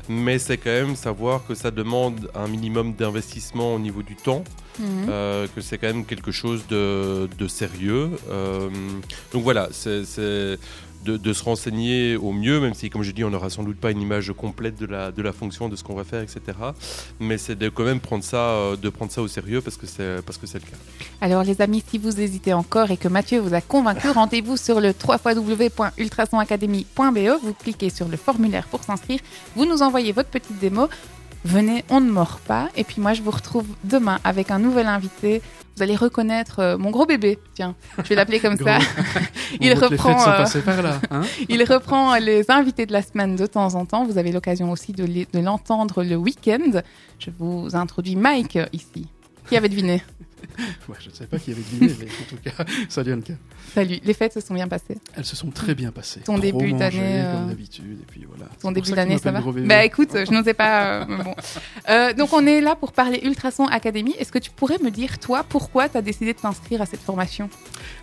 mais 0.08 0.38
c'est 0.38 0.58
quand 0.58 0.70
même 0.70 0.96
savoir 0.96 1.46
que 1.46 1.54
ça 1.54 1.70
demande 1.70 2.30
un 2.34 2.48
minimum 2.48 2.92
d'investissement 2.94 3.74
au 3.74 3.78
niveau 3.78 4.02
du 4.02 4.16
temps. 4.16 4.44
Mhm. 4.78 5.06
Euh, 5.08 5.46
que 5.54 5.60
c'est 5.60 5.78
quand 5.78 5.88
même 5.88 6.04
quelque 6.04 6.32
chose 6.32 6.66
de, 6.68 7.28
de 7.38 7.48
sérieux. 7.48 8.10
Euh, 8.30 8.68
donc 9.32 9.42
voilà, 9.42 9.68
c'est 9.72 10.04
de 11.04 11.32
se 11.32 11.44
renseigner 11.44 12.16
au 12.16 12.32
mieux, 12.32 12.58
même 12.60 12.74
si, 12.74 12.90
comme 12.90 13.02
je 13.02 13.12
dis, 13.12 13.22
on 13.24 13.30
n'aura 13.30 13.48
sans 13.50 13.62
doute 13.62 13.78
pas 13.78 13.92
une 13.92 14.00
image 14.00 14.32
complète 14.32 14.76
de 14.78 14.86
la, 14.86 15.12
de 15.12 15.22
la 15.22 15.32
fonction, 15.32 15.68
de 15.68 15.76
ce 15.76 15.84
qu'on 15.84 15.94
va 15.94 16.02
faire, 16.04 16.22
etc. 16.22 16.40
Mais 17.20 17.38
c'est 17.38 17.54
de 17.56 17.68
quand 17.68 17.84
même 17.84 18.00
prendre 18.00 18.24
ça, 18.24 18.38
euh, 18.38 18.74
de 18.76 18.88
prendre 18.88 19.12
ça 19.12 19.22
au 19.22 19.28
sérieux 19.28 19.60
parce 19.60 19.76
que 19.76 19.86
c'est 19.86 20.16
parce 20.24 20.38
que 20.38 20.46
c'est 20.46 20.58
le 20.58 20.64
cas. 20.64 20.76
Alors 21.20 21.44
les 21.44 21.60
amis, 21.60 21.84
si 21.86 21.98
vous 21.98 22.18
hésitez 22.20 22.52
encore 22.52 22.90
et 22.90 22.96
que 22.96 23.06
Mathieu 23.08 23.38
vous 23.40 23.54
a 23.54 23.60
convaincu, 23.60 24.10
rendez-vous 24.14 24.56
sur 24.56 24.80
le 24.80 24.88
www.ultrasonacademy.be, 24.88 27.40
vous 27.42 27.54
cliquez 27.54 27.90
sur 27.90 28.08
le 28.08 28.16
formulaire 28.16 28.66
pour 28.66 28.82
s'inscrire, 28.82 29.20
vous 29.54 29.66
nous 29.66 29.82
envoyez 29.82 30.10
votre 30.12 30.30
petite 30.30 30.58
démo, 30.58 30.88
venez, 31.46 31.84
on 31.90 32.00
ne 32.00 32.10
mord 32.10 32.40
pas, 32.46 32.68
et 32.76 32.84
puis 32.84 33.00
moi 33.00 33.14
je 33.14 33.22
vous 33.22 33.30
retrouve 33.30 33.66
demain 33.84 34.18
avec 34.24 34.50
un 34.50 34.58
nouvel 34.58 34.86
invité. 34.86 35.40
Vous 35.76 35.82
allez 35.82 35.94
reconnaître 35.96 36.60
euh, 36.60 36.78
mon 36.78 36.90
gros 36.90 37.04
bébé, 37.04 37.38
tiens, 37.54 37.74
je 37.98 38.02
vais 38.08 38.14
l'appeler 38.14 38.40
comme 38.40 38.56
ça. 38.64 38.78
Il 39.60 39.68
les 39.68 39.74
reprend, 39.74 40.18
sont 40.18 40.30
euh, 40.30 40.36
passées 40.38 40.62
par 40.62 40.82
là. 40.82 41.00
hein 41.10 41.22
Il 41.48 41.62
reprend 41.64 42.14
les 42.16 42.50
invités 42.50 42.86
de 42.86 42.92
la 42.92 43.02
semaine 43.02 43.36
de 43.36 43.46
temps 43.46 43.74
en 43.74 43.84
temps. 43.84 44.04
Vous 44.06 44.16
avez 44.18 44.32
l'occasion 44.32 44.70
aussi 44.72 44.92
de 44.92 45.04
les- 45.04 45.28
de 45.32 45.38
l'entendre 45.40 46.02
le 46.02 46.16
week-end. 46.16 46.80
Je 47.18 47.30
vous 47.38 47.76
introduis 47.76 48.16
Mike 48.16 48.56
euh, 48.56 48.66
ici. 48.72 49.06
Qui 49.48 49.56
avait 49.56 49.68
deviné? 49.68 50.02
Ouais, 50.88 50.96
je 51.00 51.08
ne 51.08 51.14
savais 51.14 51.26
pas 51.28 51.38
qui 51.38 51.50
avait 51.50 51.62
deviné, 51.62 51.92
mais 51.98 52.06
en 52.06 52.28
tout 52.28 52.36
cas, 52.42 52.64
salut 52.88 53.12
Anka. 53.14 53.34
Salut, 53.74 53.98
les 54.04 54.14
fêtes 54.14 54.32
se 54.34 54.40
sont 54.40 54.54
bien 54.54 54.68
passées. 54.68 54.96
Elles 55.14 55.24
se 55.24 55.34
sont 55.34 55.50
très 55.50 55.74
bien 55.74 55.90
passées. 55.90 56.20
Ton 56.20 56.34
Trop 56.34 56.42
début 56.42 56.72
d'année, 56.72 57.20
euh, 57.24 57.32
Comme 57.34 57.48
d'habitude, 57.48 57.98
et 58.00 58.04
puis 58.06 58.24
voilà. 58.28 58.50
Ton 58.60 58.70
début 58.70 58.90
ça 58.90 58.96
d'année, 58.96 59.18
ça 59.18 59.32
va 59.32 59.40
gros 59.40 59.52
bébé. 59.52 59.66
Bah 59.66 59.84
écoute, 59.84 60.10
je 60.12 60.30
n'osais 60.30 60.54
pas. 60.54 61.00
euh, 61.02 61.04
bon. 61.24 61.34
Euh, 61.88 62.12
donc 62.12 62.32
on 62.32 62.44
est 62.46 62.60
là 62.60 62.74
pour 62.74 62.90
parler 62.92 63.20
Ultrason 63.22 63.66
Academy. 63.66 64.12
Est-ce 64.18 64.32
que 64.32 64.40
tu 64.40 64.50
pourrais 64.50 64.78
me 64.78 64.90
dire, 64.90 65.20
toi, 65.20 65.44
pourquoi 65.48 65.88
tu 65.88 65.96
as 65.96 66.02
décidé 66.02 66.32
de 66.32 66.38
t'inscrire 66.38 66.82
à 66.82 66.86
cette 66.86 67.00
formation? 67.00 67.48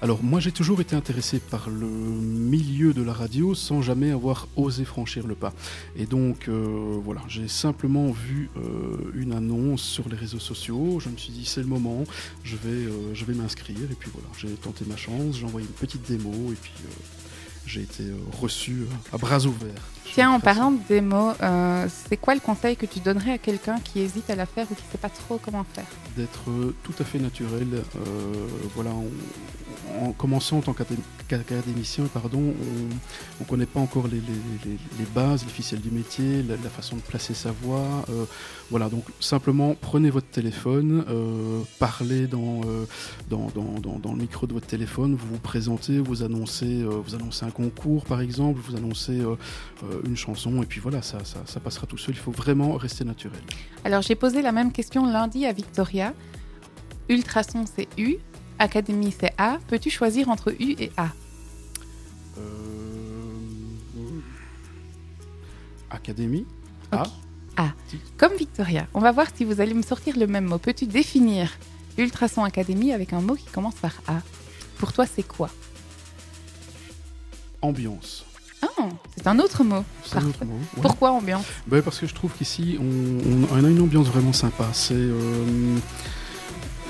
Alors 0.02 0.24
moi 0.24 0.40
j'ai 0.40 0.54
toujours 0.54 0.80
été 0.80 0.96
intéressé 0.96 1.40
par 1.40 1.70
le 1.70 1.86
milieu 1.86 2.94
de 2.94 3.02
la 3.04 3.12
radio 3.12 3.56
sans 3.56 3.82
jamais 3.82 4.12
avoir 4.12 4.48
osé 4.56 4.86
franchir 4.86 5.28
le 5.28 5.36
pas. 5.36 5.52
Et 5.98 6.06
donc 6.06 6.48
voilà, 6.48 7.22
j'ai 7.28 7.50
simplement 7.50 8.12
vu 8.12 8.50
une 9.16 9.34
annonce 9.34 9.82
sur 9.82 10.08
les 10.08 10.16
réseaux 10.16 10.40
sociaux, 10.40 11.00
je 11.02 11.10
me 11.10 11.18
suis 11.18 11.34
dit 11.34 11.46
c'est 11.46 11.62
le 11.62 11.68
moment, 11.68 12.04
je 12.44 12.56
vais, 12.56 12.70
euh, 12.70 13.14
je 13.14 13.25
vais 13.25 13.34
m'inscrire 13.34 13.92
et 13.92 13.96
puis 13.96 14.10
voilà, 14.14 14.28
j'ai 14.38 14.50
tenté 14.50 14.86
ma 14.86 14.98
chance, 14.98 15.38
j'ai 15.38 15.46
envoyé 15.46 15.68
une 15.68 15.74
petite 15.74 16.08
démo 16.08 16.52
et 16.52 16.56
puis 16.56 16.74
euh, 16.86 16.90
j'ai 17.66 17.81
été 17.81 18.04
euh, 18.04 18.16
reçu 18.40 18.84
à 19.12 19.18
bras 19.18 19.46
ouverts. 19.46 19.93
Tiens, 20.12 20.32
en 20.32 20.40
parlant 20.40 20.72
de 20.72 20.80
démo, 20.88 21.32
euh, 21.42 21.88
c'est 22.10 22.18
quoi 22.18 22.36
le 22.36 22.40
conseil 22.40 22.76
que 22.76 22.86
tu 22.86 23.00
donnerais 23.00 23.32
à 23.32 23.38
quelqu'un 23.40 23.80
qui 23.84 24.00
hésite 24.00 24.30
à 24.30 24.36
la 24.36 24.46
faire 24.46 24.68
ou 24.72 24.76
qui 24.76 24.84
ne 24.86 24.92
sait 24.92 24.98
pas 25.00 25.10
trop 25.10 25.40
comment 25.44 25.66
faire? 25.74 25.86
D'être 26.16 26.50
euh, 26.50 26.76
tout 26.84 26.94
à 27.00 27.04
fait 27.04 27.18
naturel. 27.20 27.68
euh, 27.74 28.48
voilà, 28.76 28.92
en, 28.92 29.06
en 30.06 30.12
commençant 30.12 30.58
en 30.58 30.62
tant 30.62 30.74
qu'acadé- 30.74 31.00
qu'académicien, 31.28 32.04
pardon, 32.14 32.42
on 33.40 33.44
ne 33.44 33.50
connaît 33.50 33.66
pas 33.66 33.80
encore 33.80 34.08
les, 34.08 34.22
bases, 35.16 35.44
les 35.46 35.50
ficelles 35.52 35.82
du 35.82 35.90
métier, 35.90 36.44
la, 36.44 36.58
façon 36.70 36.96
de 36.98 37.02
placer 37.02 37.34
sa 37.34 37.52
voix. 37.52 38.06
voilà, 38.70 38.90
donc 38.90 39.04
simplement 39.20 39.76
prenez 39.80 40.10
votre 40.12 40.28
téléphone, 40.28 41.04
parlez 41.80 42.28
dans, 42.28 42.62
dans, 43.30 43.48
dans- 43.56 43.80
dans- 43.82 44.00
dans 44.00 44.12
le 44.12 44.18
micro 44.20 44.46
de 44.48 44.54
votre 44.54 44.68
téléphone, 44.68 45.16
vous 45.16 45.28
vous 45.28 45.40
présentez, 45.40 46.00
vous 46.00 46.24
annoncez, 46.24 46.84
vous 46.84 47.16
annoncez 47.16 47.46
un 47.46 47.52
concours 47.52 48.06
par 48.06 48.22
exemple, 48.22 48.60
vous 48.68 48.76
annoncez 48.76 49.22
une 50.06 50.18
chanson, 50.18 50.62
et 50.62 50.66
puis 50.66 50.80
voilà, 50.80 51.01
ça, 51.01 51.24
ça, 51.25 51.40
ça 51.45 51.60
passera 51.60 51.88
tout 51.88 51.98
seul. 51.98 52.16
Il 52.16 52.19
faut 52.19 52.31
vraiment 52.31 52.74
rester 52.78 53.04
naturel. 53.06 53.42
Alors 53.84 54.01
j'ai 54.01 54.16
posé 54.16 54.42
la 54.42 54.51
même 54.51 54.72
question 54.72 55.06
lundi 55.06 55.45
à 55.45 55.54
Victoria. 55.54 56.13
Ultrason 57.10 57.66
c'est 57.66 57.88
U, 57.98 58.18
Académie 58.60 59.13
c'est 59.18 59.34
A. 59.38 59.58
Peux-tu 59.68 59.89
choisir 59.89 60.29
entre 60.29 60.51
U 60.60 60.75
et 60.79 60.91
A? 60.98 61.10
Euh, 62.38 62.41
Académie 65.89 66.46
Ok. 66.91 67.00
Ah, 67.56 67.72
Comme 68.18 68.34
Victoria, 68.36 68.88
on 68.96 69.00
va 69.00 69.12
voir 69.12 69.27
si 69.36 69.46
vous 69.46 69.62
allez 69.62 69.75
me 69.75 69.84
sortir 69.84 70.18
le 70.18 70.25
même 70.25 70.46
mot. 70.46 70.58
Peux-tu 70.58 70.88
définir 70.88 71.51
Ultrason 72.00 72.44
Academy 72.44 72.94
avec 72.94 73.13
un 73.13 73.22
mot 73.22 73.36
qui 73.36 73.46
commence 73.46 73.75
par 73.75 73.94
A? 74.08 74.22
Pour 74.77 74.91
toi 74.91 75.06
c'est 75.06 75.22
quoi? 75.27 75.50
Ambiance. 77.62 78.25
Ah, 78.62 78.68
c'est 79.24 79.30
un 79.30 79.39
autre 79.39 79.63
mot. 79.63 79.84
C'est 80.03 80.18
un 80.18 80.22
Parfait. 80.22 80.27
autre 80.30 80.46
mot. 80.46 80.53
ouais. 80.53 80.82
Pourquoi 80.82 81.12
ambiance 81.12 81.46
Ben, 81.68 81.82
parce 81.82 82.00
que 82.00 82.08
je 82.08 82.13
trouve 82.13 82.32
qu'ici, 82.38 82.77
on, 82.80 83.56
a 83.56 83.70
une 83.70 83.82
ambiance 83.82 84.08
vraiment 84.08 84.34
sympa. 84.34 84.68
C'est 84.74 84.94
euh, 84.96 85.77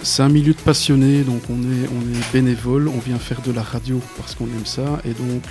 c'est 0.02 0.22
un 0.24 0.30
milieu 0.30 0.54
de 0.54 0.60
passionnés, 0.60 1.22
donc 1.22 1.42
on 1.50 1.62
est, 1.62 1.88
on 1.96 2.02
est 2.02 2.34
bénévole, 2.34 2.90
on 2.90 3.00
vient 3.00 3.20
faire 3.20 3.42
de 3.42 3.52
la 3.52 3.62
radio 3.64 4.02
parce 4.18 4.36
qu'on 4.36 4.48
aime 4.48 4.66
ça, 4.66 5.00
et 5.06 5.14
donc 5.14 5.44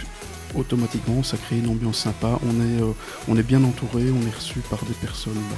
automatiquement, 0.54 1.22
ça 1.22 1.36
crée 1.38 1.58
une 1.58 1.68
ambiance 1.68 1.98
sympa. 1.98 2.38
On 2.46 2.60
est, 2.60 2.82
euh, 2.82 2.92
on 3.28 3.36
est 3.38 3.42
bien 3.42 3.62
entouré, 3.64 4.10
on 4.10 4.26
est 4.26 4.34
reçu 4.34 4.58
par 4.70 4.84
des 4.84 4.92
personnes 4.94 5.32
ben, 5.34 5.56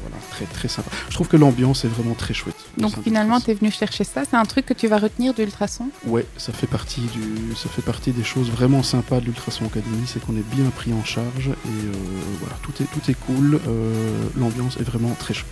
voilà, 0.00 0.16
très, 0.30 0.44
très 0.46 0.68
sympa. 0.68 0.90
Je 1.08 1.14
trouve 1.14 1.28
que 1.28 1.36
l'ambiance 1.36 1.84
est 1.84 1.88
vraiment 1.88 2.14
très 2.14 2.34
chouette. 2.34 2.56
Donc 2.78 2.92
finalement, 3.02 3.40
tu 3.40 3.50
es 3.50 3.54
venu 3.54 3.70
chercher 3.70 4.04
ça. 4.04 4.22
C'est 4.28 4.36
un 4.36 4.44
truc 4.44 4.66
que 4.66 4.74
tu 4.74 4.88
vas 4.88 4.98
retenir 4.98 5.34
de 5.34 5.42
Ultrason 5.42 5.88
Ouais, 6.06 6.26
ça 6.36 6.52
fait 6.52 6.66
partie 6.66 7.02
du, 7.02 7.54
ça 7.54 7.68
fait 7.68 7.82
partie 7.82 8.12
des 8.12 8.24
choses 8.24 8.50
vraiment 8.50 8.82
sympas 8.82 9.20
de 9.20 9.26
l'Ultrason 9.26 9.66
Academy, 9.66 10.02
c'est 10.06 10.24
qu'on 10.24 10.36
est 10.36 10.54
bien 10.54 10.68
pris 10.70 10.92
en 10.92 11.04
charge 11.04 11.48
et 11.48 11.86
euh, 11.86 11.92
voilà, 12.40 12.56
tout 12.62 12.72
est, 12.82 12.86
tout 12.86 13.10
est 13.10 13.14
cool, 13.26 13.60
euh, 13.66 14.28
l'ambiance 14.36 14.76
est 14.76 14.84
vraiment 14.84 15.14
très 15.18 15.34
chouette. 15.34 15.50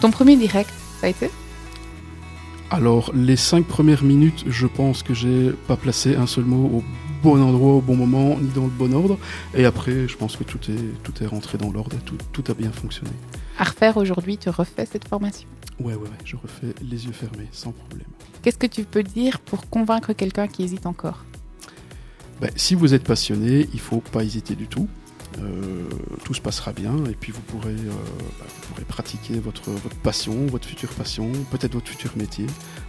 Ton 0.00 0.10
premier 0.10 0.36
direct, 0.36 0.70
ça 1.00 1.06
a 1.06 1.10
été? 1.10 1.30
Alors, 2.70 3.12
les 3.14 3.36
cinq 3.36 3.66
premières 3.66 4.02
minutes, 4.02 4.44
je 4.48 4.66
pense 4.66 5.02
que 5.02 5.14
j'ai 5.14 5.50
pas 5.68 5.76
placé 5.76 6.16
un 6.16 6.26
seul 6.26 6.44
mot 6.44 6.78
au 6.78 6.84
bon 7.22 7.40
endroit, 7.40 7.74
au 7.74 7.80
bon 7.80 7.94
moment, 7.94 8.36
ni 8.40 8.48
dans 8.48 8.64
le 8.64 8.70
bon 8.70 8.92
ordre. 8.92 9.18
Et 9.54 9.64
après, 9.64 10.08
je 10.08 10.16
pense 10.16 10.36
que 10.36 10.44
tout 10.44 10.58
est, 10.68 11.02
tout 11.02 11.12
est 11.22 11.26
rentré 11.26 11.56
dans 11.56 11.70
l'ordre, 11.70 11.96
tout, 12.04 12.16
tout 12.32 12.44
a 12.50 12.54
bien 12.54 12.72
fonctionné. 12.72 13.12
À 13.58 13.64
refaire 13.64 13.96
aujourd'hui, 13.96 14.36
tu 14.36 14.48
refais 14.50 14.86
cette 14.86 15.06
formation? 15.06 15.48
Ouais, 15.80 15.94
ouais, 15.94 16.02
ouais, 16.02 16.08
je 16.24 16.36
refais 16.36 16.74
les 16.82 17.06
yeux 17.06 17.12
fermés, 17.12 17.48
sans 17.52 17.72
problème. 17.72 18.06
Qu'est-ce 18.42 18.58
que 18.58 18.66
tu 18.66 18.84
peux 18.84 19.02
dire 19.02 19.40
pour 19.40 19.68
convaincre 19.68 20.12
quelqu'un 20.12 20.48
qui 20.48 20.64
hésite 20.64 20.86
encore? 20.86 21.24
Ben, 22.40 22.50
si 22.56 22.74
vous 22.74 22.94
êtes 22.94 23.04
passionné, 23.04 23.68
il 23.72 23.80
faut 23.80 24.00
pas 24.00 24.24
hésiter 24.24 24.54
du 24.54 24.66
tout. 24.66 24.88
Euh, 25.40 25.88
tout 26.24 26.34
se 26.34 26.40
passera 26.40 26.72
bien 26.72 26.94
et 27.06 27.14
puis 27.14 27.32
vous 27.32 27.40
pourrez, 27.40 27.72
euh, 27.72 27.90
bah, 28.38 28.46
vous 28.46 28.68
pourrez 28.68 28.84
pratiquer 28.84 29.40
votre, 29.40 29.70
votre 29.70 29.96
passion, 29.96 30.46
votre 30.46 30.68
future 30.68 30.90
passion, 30.90 31.32
peut-être 31.50 31.74
votre 31.74 31.88
futur 31.88 32.12
métier 32.16 32.46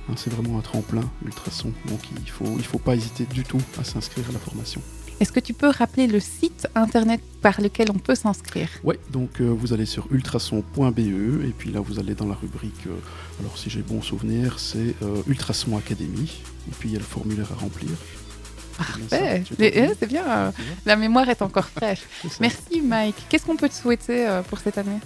hein, 0.10 0.13
c'est 0.15 0.31
vraiment 0.31 0.60
un 0.60 0.62
tremplin, 0.62 1.01
Ultrason. 1.25 1.72
Donc 1.88 2.01
il 2.15 2.22
ne 2.22 2.29
faut, 2.29 2.57
il 2.57 2.63
faut 2.63 2.77
pas 2.77 2.95
hésiter 2.95 3.25
du 3.25 3.43
tout 3.43 3.62
à 3.79 3.84
s'inscrire 3.84 4.29
à 4.29 4.34
la 4.34 4.39
formation. 4.39 4.81
Est-ce 5.22 5.31
que 5.31 5.39
tu 5.39 5.53
peux 5.53 5.69
rappeler 5.69 6.07
le 6.07 6.19
site 6.19 6.67
internet 6.75 7.22
par 7.41 7.62
lequel 7.62 7.89
on 7.89 7.98
peut 7.98 8.15
s'inscrire 8.15 8.67
Oui, 8.84 8.95
donc 9.12 9.39
euh, 9.39 9.45
vous 9.45 9.72
allez 9.72 9.86
sur 9.86 10.07
ultrason.be 10.12 11.00
et 11.00 11.53
puis 11.57 11.72
là 11.72 11.79
vous 11.79 12.00
allez 12.00 12.15
dans 12.15 12.27
la 12.27 12.36
rubrique, 12.36 12.88
euh, 12.88 12.91
alors 13.39 13.57
si 13.57 13.69
j'ai 13.69 13.81
bon 13.81 14.01
souvenir, 14.01 14.60
c'est 14.60 14.93
euh, 15.03 15.22
Ultrason 15.27 15.77
Academy 15.77 16.29
et 16.69 16.72
puis 16.77 16.89
il 16.89 16.93
y 16.93 16.95
a 16.95 17.00
le 17.00 17.05
formulaire 17.05 17.50
à 17.51 17.55
remplir. 17.55 17.89
Parfait. 18.77 19.43
eh, 19.60 19.88
C'est 19.98 20.07
bien. 20.07 20.51
La 20.86 20.98
mémoire 20.98 21.29
est 21.29 21.41
encore 21.41 21.69
fraîche. 21.69 22.01
Merci 22.41 22.81
Mike. 22.81 23.15
Qu'est-ce 23.29 23.45
qu'on 23.45 23.55
peut 23.55 23.69
te 23.69 23.74
souhaiter 23.74 24.27
pour 24.50 24.60
cette 24.60 24.77
année? 24.77 25.00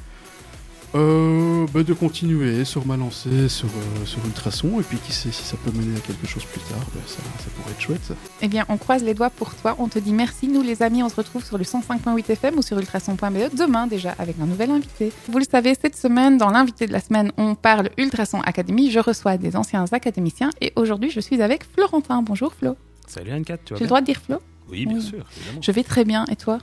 Euh, 0.95 1.67
bah, 1.71 1.83
de 1.83 1.93
continuer 1.93 2.65
sur 2.65 2.87
ma 2.87 2.97
lancée 2.97 3.47
sur, 3.47 3.67
euh, 3.67 4.05
sur 4.05 4.25
Ultrason 4.25 4.79
et 4.79 4.83
puis 4.83 4.97
qui 4.97 5.11
sait 5.11 5.31
si 5.31 5.43
ça 5.43 5.55
peut 5.63 5.69
mener 5.77 5.95
à 5.95 5.99
quelque 5.99 6.25
chose 6.25 6.43
plus 6.45 6.61
tard, 6.61 6.79
bah, 6.95 7.01
ça, 7.05 7.17
ça 7.37 7.49
pourrait 7.55 7.71
être 7.73 7.79
chouette. 7.81 8.01
ça. 8.03 8.15
Eh 8.41 8.47
bien, 8.47 8.65
on 8.69 8.77
croise 8.77 9.03
les 9.03 9.13
doigts 9.13 9.29
pour 9.29 9.53
toi. 9.53 9.75
On 9.77 9.87
te 9.87 9.99
dit 9.99 10.13
merci. 10.13 10.47
Nous, 10.47 10.63
les 10.63 10.81
amis, 10.81 11.03
on 11.03 11.09
se 11.09 11.15
retrouve 11.15 11.45
sur 11.45 11.59
le 11.59 11.63
105.8 11.63 12.31
FM 12.31 12.57
ou 12.57 12.63
sur 12.63 12.79
ultrason.be 12.79 13.55
demain 13.55 13.85
déjà 13.85 14.15
avec 14.17 14.37
un 14.41 14.47
nouvel 14.47 14.71
invité. 14.71 15.11
Vous 15.27 15.37
le 15.37 15.45
savez, 15.45 15.75
cette 15.79 15.95
semaine, 15.95 16.39
dans 16.39 16.49
l'invité 16.49 16.87
de 16.87 16.91
la 16.91 17.01
semaine, 17.01 17.31
on 17.37 17.53
parle 17.53 17.91
Ultrason 17.97 18.41
Academy. 18.41 18.89
Je 18.89 18.99
reçois 18.99 19.37
des 19.37 19.55
anciens 19.55 19.85
académiciens 19.91 20.49
et 20.59 20.73
aujourd'hui, 20.75 21.11
je 21.11 21.19
suis 21.19 21.39
avec 21.43 21.65
Florentin. 21.71 22.23
Bonjour 22.23 22.51
Flo. 22.53 22.75
Salut 23.07 23.31
Anne-Cat, 23.31 23.57
tu 23.63 23.73
vas 23.73 23.77
J'ai 23.77 23.83
le 23.85 23.89
droit 23.89 24.01
de 24.01 24.05
dire 24.07 24.19
Flo? 24.25 24.37
Oui, 24.71 24.87
bien 24.87 24.97
Oui. 24.97 25.03
sûr, 25.03 25.23
évidemment. 25.37 25.61
Je 25.61 25.71
vais 25.71 25.83
très 25.83 26.03
bien. 26.03 26.25
Et 26.31 26.35
toi? 26.35 26.57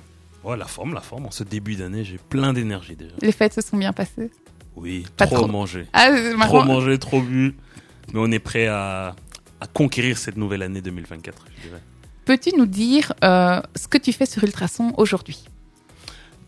Oh, 0.49 0.55
la 0.55 0.67
forme, 0.67 0.95
la 0.95 1.01
forme. 1.01 1.27
En 1.27 1.33
ce 1.33 1.43
début 1.43 1.75
d'année, 1.75 2.05
j'ai 2.05 2.19
plein 2.19 2.53
d'énergie 2.53 2.95
déjà. 2.95 3.15
Les 3.21 3.33
fêtes 3.33 3.53
se 3.55 3.61
sont 3.61 3.77
bien 3.77 3.93
passées 3.93 4.31
Oui, 4.77 5.05
Pas 5.17 5.27
trop, 5.27 5.39
trop. 5.39 5.49
mangé. 5.49 5.87
Ah, 5.93 6.09
Trop 6.43 6.63
mangé, 6.63 6.99
trop 6.99 7.21
bu. 7.21 7.57
Mais 8.13 8.21
on 8.23 8.31
est 8.31 8.39
prêt 8.39 8.69
à, 8.69 9.17
à 9.61 9.67
conquérir 9.67 10.17
cette 10.19 10.37
nouvelle 10.37 10.63
année 10.63 10.81
2024, 10.81 11.47
je 11.57 11.69
dirais. 11.69 11.83
Peux-tu 12.27 12.51
nous 12.57 12.67
dire 12.67 13.13
euh, 13.25 13.61
ce 13.75 13.89
que 13.89 13.99
tu 13.99 14.13
fais 14.13 14.27
sur 14.27 14.45
Ultrason 14.45 14.93
aujourd'hui? 14.99 15.45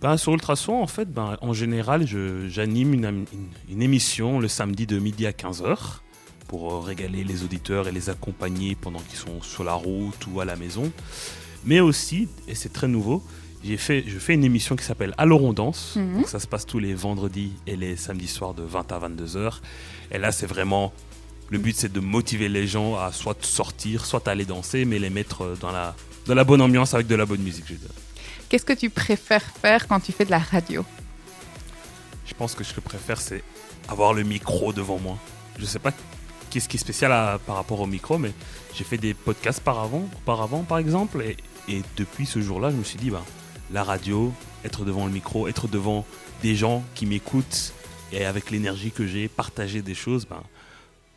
Ben, 0.00 0.16
sur 0.16 0.32
Ultrason, 0.32 0.80
en 0.80 0.86
fait, 0.86 1.12
ben, 1.12 1.36
en 1.40 1.52
général, 1.52 2.06
j'anime 2.06 2.94
une- 2.94 3.24
une 3.68 3.82
émission 3.82 4.38
le 4.38 4.46
samedi 4.46 4.86
de 4.86 5.00
midi 5.00 5.26
à 5.26 5.32
15h 5.32 6.02
pour 6.46 6.72
euh, 6.72 6.78
régaler 6.80 7.24
les 7.24 7.42
auditeurs 7.42 7.88
et 7.88 7.92
les 7.92 8.10
accompagner 8.10 8.76
pendant 8.76 9.00
qu'ils 9.00 9.18
sont 9.18 9.42
sur 9.42 9.64
la 9.64 9.72
route 9.74 10.24
ou 10.32 10.40
à 10.40 10.44
la 10.44 10.54
maison. 10.54 10.92
Mais 11.64 11.80
aussi, 11.80 12.28
et 12.46 12.54
c'est 12.54 12.72
très 12.72 12.86
nouveau, 12.86 13.24
j'ai 13.64 13.76
fait, 13.76 14.04
je 14.06 14.18
fais 14.18 14.34
une 14.34 14.44
émission 14.44 14.76
qui 14.76 14.84
s'appelle 14.84 15.14
Alors 15.18 15.42
on 15.42 15.52
danse. 15.52 15.94
Mhm. 15.96 16.18
Donc, 16.18 16.28
ça 16.28 16.38
se 16.40 16.46
passe 16.46 16.64
tous 16.66 16.78
les 16.78 16.94
vendredis 16.94 17.52
et 17.66 17.76
les 17.76 17.96
samedis 17.96 18.28
soirs 18.28 18.54
de 18.54 18.62
20 18.62 18.92
à 18.92 18.98
22h. 19.00 19.60
Et 20.12 20.18
là, 20.18 20.32
c'est 20.32 20.46
vraiment. 20.46 20.92
Le 21.50 21.58
but, 21.58 21.74
c'est 21.74 21.90
de 21.92 22.00
motiver 22.00 22.48
les 22.50 22.66
gens 22.66 22.96
à 22.96 23.10
soit 23.10 23.42
sortir, 23.44 24.04
soit 24.04 24.28
aller 24.28 24.44
danser, 24.44 24.84
mais 24.84 24.98
les 24.98 25.08
mettre 25.10 25.42
euh, 25.42 25.56
dans 25.60 25.72
la, 25.72 25.96
dans 26.26 26.34
la 26.34 26.44
bonne 26.44 26.60
ambiance 26.60 26.92
avec 26.92 27.06
de 27.06 27.14
la 27.14 27.24
bonne 27.24 27.40
musique, 27.40 27.64
je. 27.68 27.74
Qu'est-ce 28.50 28.64
que 28.66 28.74
tu 28.74 28.90
préfères 28.90 29.42
faire 29.42 29.88
quand 29.88 29.98
tu 30.00 30.12
fais 30.12 30.24
de 30.26 30.30
la 30.30 30.38
radio? 30.38 30.84
Je 32.26 32.34
pense 32.34 32.54
que 32.54 32.64
ce 32.64 32.70
que 32.74 32.80
je 32.82 32.84
préfère, 32.84 33.20
c'est 33.20 33.42
avoir 33.88 34.12
le 34.12 34.22
micro 34.22 34.72
devant 34.72 34.98
moi. 34.98 35.18
Je 35.58 35.64
sais 35.64 35.78
pas 35.78 35.92
qu'est-ce 36.50 36.68
qui 36.68 36.76
est 36.76 36.80
spécial 36.80 37.12
à- 37.12 37.38
par 37.46 37.56
rapport 37.56 37.80
au 37.80 37.86
micro, 37.86 38.18
mais 38.18 38.32
j'ai 38.74 38.84
fait 38.84 38.98
des 38.98 39.14
podcasts 39.14 39.60
par 39.60 39.78
avant, 39.80 40.08
auparavant, 40.16 40.62
par 40.62 40.78
exemple, 40.78 41.22
et, 41.22 41.36
et 41.72 41.82
depuis 41.96 42.26
ce 42.26 42.40
jour-là, 42.40 42.70
je 42.70 42.76
me 42.76 42.84
suis 42.84 42.98
dit, 42.98 43.10
bah, 43.10 43.24
la 43.72 43.84
radio, 43.84 44.32
être 44.64 44.84
devant 44.84 45.06
le 45.06 45.12
micro, 45.12 45.48
être 45.48 45.68
devant 45.68 46.04
des 46.42 46.54
gens 46.54 46.84
qui 46.94 47.06
m'écoutent, 47.06 47.72
et 48.12 48.24
avec 48.24 48.50
l'énergie 48.50 48.90
que 48.90 49.06
j'ai, 49.06 49.28
partager 49.28 49.82
des 49.82 49.94
choses, 49.94 50.26
ben, 50.26 50.42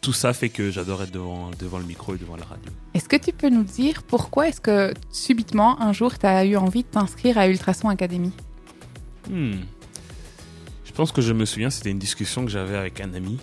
tout 0.02 0.14
ça 0.14 0.34
fait 0.34 0.50
que 0.50 0.72
j'adore 0.72 1.04
être 1.04 1.12
devant, 1.12 1.52
devant 1.60 1.78
le 1.78 1.86
micro 1.86 2.16
et 2.16 2.18
devant 2.18 2.36
la 2.36 2.46
radio. 2.46 2.72
Est-ce 2.94 3.08
que 3.08 3.16
tu 3.16 3.32
peux 3.32 3.50
nous 3.50 3.64
dire 3.64 4.04
pourquoi 4.04 4.48
est-ce 4.48 4.60
que 4.60 4.94
subitement, 5.12 5.80
un 5.82 5.94
jour, 5.94 6.18
tu 6.18 6.26
as 6.26 6.44
eu 6.46 6.58
envie 6.58 6.84
de 6.84 6.88
t'inscrire 6.88 7.38
à 7.38 7.48
Ultrason 7.48 7.90
Academy? 7.90 8.32
Hmm. 9.30 9.60
Je 10.86 10.92
pense 10.92 11.12
que 11.12 11.22
je 11.22 11.32
me 11.34 11.46
souviens, 11.46 11.70
c'était 11.70 11.92
une 11.92 12.00
discussion 12.00 12.44
que 12.44 12.52
j'avais 12.52 12.76
avec 12.76 13.00
un 13.00 13.14
ami. 13.14 13.38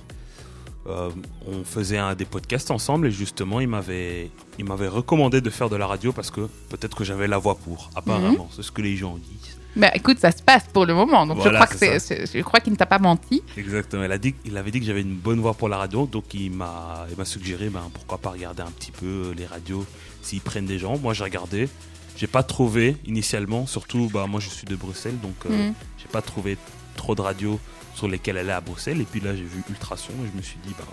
Euh, 0.88 1.10
on 1.46 1.64
faisait 1.64 1.98
un 1.98 2.14
des 2.14 2.24
podcasts 2.24 2.70
ensemble 2.70 3.06
et 3.08 3.10
justement, 3.10 3.60
il 3.60 3.68
m'avait, 3.68 4.30
il 4.58 4.64
m'avait 4.64 4.88
recommandé 4.88 5.40
de 5.40 5.50
faire 5.50 5.68
de 5.68 5.76
la 5.76 5.86
radio 5.86 6.12
parce 6.12 6.30
que 6.30 6.42
peut-être 6.70 6.96
que 6.96 7.04
j'avais 7.04 7.28
la 7.28 7.38
voix 7.38 7.56
pour. 7.56 7.90
Apparemment, 7.94 8.48
c'est 8.54 8.62
ce 8.62 8.72
que 8.72 8.80
les 8.82 8.96
gens 8.96 9.16
disent. 9.16 9.56
bah, 9.76 9.90
Écoute, 9.94 10.18
ça 10.18 10.32
se 10.32 10.42
passe 10.42 10.64
pour 10.72 10.86
le 10.86 10.94
moment, 10.94 11.26
donc 11.26 11.38
Voilà, 11.38 11.60
je 11.60 11.64
crois, 11.64 11.76
que 11.76 11.98
c'est 11.98 12.26
je 12.38 12.42
crois 12.42 12.60
qu'il 12.60 12.72
ne 12.72 12.78
t'a 12.78 12.86
pas 12.86 12.98
menti. 12.98 13.42
Exactement. 13.56 14.04
Il, 14.04 14.12
a 14.12 14.18
dit, 14.18 14.34
il 14.46 14.56
avait 14.56 14.70
dit 14.70 14.80
que 14.80 14.86
j'avais 14.86 15.02
une 15.02 15.14
bonne 15.16 15.40
voix 15.40 15.54
pour 15.54 15.68
la 15.68 15.76
radio, 15.76 16.06
donc 16.06 16.32
il 16.32 16.50
m'a, 16.52 17.06
il 17.10 17.16
m'a 17.18 17.24
suggéré 17.26 17.68
ben, 17.68 17.82
pourquoi 17.92 18.18
pas 18.18 18.30
regarder 18.30 18.62
un 18.62 18.70
petit 18.70 18.92
peu 18.92 19.06
euh, 19.06 19.34
les 19.36 19.44
radios 19.46 19.84
s'ils 20.22 20.40
prennent 20.40 20.66
des 20.66 20.78
gens. 20.78 20.96
Moi, 20.98 21.12
j'ai 21.14 21.24
regardé. 21.24 21.68
J'ai 22.16 22.26
pas 22.26 22.42
trouvé 22.42 22.96
initialement, 23.06 23.66
surtout, 23.68 24.10
bah, 24.12 24.26
moi 24.26 24.40
je 24.40 24.48
suis 24.48 24.66
de 24.66 24.74
Bruxelles, 24.74 25.20
donc 25.20 25.36
euh, 25.46 25.68
Mm. 25.70 25.74
j'ai 25.98 26.08
pas 26.08 26.20
trouvé 26.22 26.56
trop 26.98 27.14
de 27.14 27.22
radios 27.22 27.58
sur 27.94 28.08
lesquelles 28.08 28.36
aller 28.36 28.50
à 28.50 28.60
Bruxelles. 28.60 29.00
Et 29.00 29.04
puis 29.04 29.20
là, 29.20 29.34
j'ai 29.34 29.44
vu 29.44 29.62
Ultrason 29.70 30.12
et 30.24 30.28
je 30.30 30.36
me 30.36 30.42
suis 30.42 30.58
dit, 30.62 30.74
bah, 30.78 30.84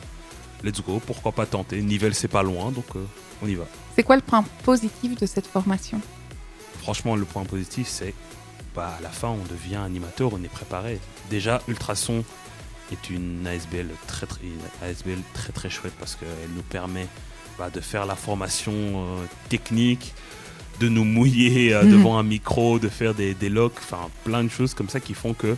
let's 0.63 0.81
go, 0.81 1.01
pourquoi 1.05 1.33
pas 1.33 1.45
tenter. 1.45 1.81
Nivelles, 1.81 2.15
c'est 2.15 2.29
pas 2.29 2.43
loin, 2.43 2.71
donc 2.71 2.85
euh, 2.95 3.03
on 3.41 3.47
y 3.47 3.55
va. 3.55 3.65
C'est 3.95 4.03
quoi 4.03 4.15
le 4.15 4.21
point 4.21 4.45
positif 4.63 5.17
de 5.19 5.25
cette 5.25 5.47
formation? 5.47 5.99
Franchement, 6.81 7.15
le 7.15 7.25
point 7.25 7.43
positif, 7.43 7.87
c'est 7.89 8.13
bah, 8.75 8.93
à 8.97 9.01
la 9.01 9.09
fin, 9.09 9.29
on 9.29 9.43
devient 9.51 9.77
animateur, 9.77 10.31
on 10.33 10.43
est 10.43 10.49
préparé. 10.49 10.99
Déjà, 11.29 11.61
Ultrason 11.67 12.23
est 12.91 13.09
une 13.09 13.45
ASBL 13.47 13.87
très 14.07 14.27
très, 14.27 14.41
ASBL 14.83 15.19
très, 15.33 15.51
très 15.51 15.69
chouette 15.69 15.93
parce 15.99 16.15
qu'elle 16.15 16.53
nous 16.55 16.61
permet 16.61 17.07
bah, 17.57 17.69
de 17.69 17.79
faire 17.79 18.05
la 18.05 18.15
formation 18.15 18.73
euh, 18.73 19.25
technique, 19.49 20.13
de 20.79 20.89
nous 20.89 21.05
mouiller 21.05 21.73
euh, 21.73 21.83
devant 21.91 22.17
un 22.17 22.23
micro, 22.23 22.79
de 22.79 22.89
faire 22.89 23.13
des, 23.13 23.33
des 23.33 23.49
locks, 23.49 23.77
enfin 23.79 24.09
plein 24.23 24.43
de 24.43 24.49
choses 24.49 24.73
comme 24.73 24.89
ça 24.89 24.99
qui 24.99 25.13
font 25.13 25.33
que, 25.33 25.55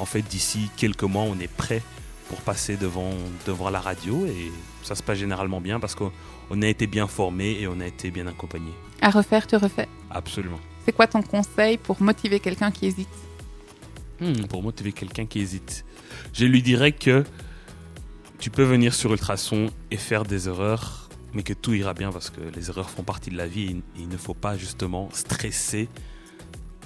en 0.00 0.06
fait, 0.06 0.22
d'ici 0.22 0.70
quelques 0.76 1.02
mois, 1.02 1.24
on 1.24 1.38
est 1.38 1.52
prêt 1.52 1.82
pour 2.28 2.40
passer 2.40 2.76
devant, 2.76 3.12
devant 3.46 3.70
la 3.70 3.80
radio 3.80 4.24
et 4.24 4.50
ça 4.82 4.94
se 4.94 5.02
passe 5.02 5.18
généralement 5.18 5.60
bien 5.60 5.78
parce 5.78 5.94
qu'on 5.94 6.12
on 6.48 6.62
a 6.62 6.66
été 6.68 6.86
bien 6.86 7.06
formé 7.06 7.58
et 7.60 7.66
on 7.66 7.80
a 7.80 7.86
été 7.86 8.10
bien 8.10 8.26
accompagné. 8.26 8.70
À 9.02 9.10
refaire, 9.10 9.46
tu 9.46 9.56
refais. 9.56 9.88
Absolument. 10.10 10.60
C'est 10.84 10.92
quoi 10.92 11.06
ton 11.06 11.22
conseil 11.22 11.76
pour 11.76 12.00
motiver 12.00 12.40
quelqu'un 12.40 12.70
qui 12.70 12.86
hésite? 12.86 13.08
Hmm, 14.20 14.46
pour 14.48 14.62
motiver 14.62 14.92
quelqu'un 14.92 15.26
qui 15.26 15.40
hésite, 15.40 15.84
je 16.32 16.44
lui 16.44 16.62
dirais 16.62 16.92
que 16.92 17.24
tu 18.38 18.50
peux 18.50 18.64
venir 18.64 18.94
sur 18.94 19.12
Ultrason 19.12 19.70
et 19.90 19.96
faire 19.96 20.24
des 20.24 20.48
erreurs, 20.48 21.08
mais 21.34 21.42
que 21.42 21.52
tout 21.52 21.74
ira 21.74 21.94
bien 21.94 22.10
parce 22.12 22.30
que 22.30 22.40
les 22.54 22.70
erreurs 22.70 22.90
font 22.90 23.02
partie 23.02 23.30
de 23.30 23.36
la 23.36 23.46
vie 23.46 23.70
et 23.70 23.82
il 23.98 24.08
ne 24.08 24.16
faut 24.16 24.34
pas 24.34 24.56
justement 24.56 25.08
stresser 25.12 25.88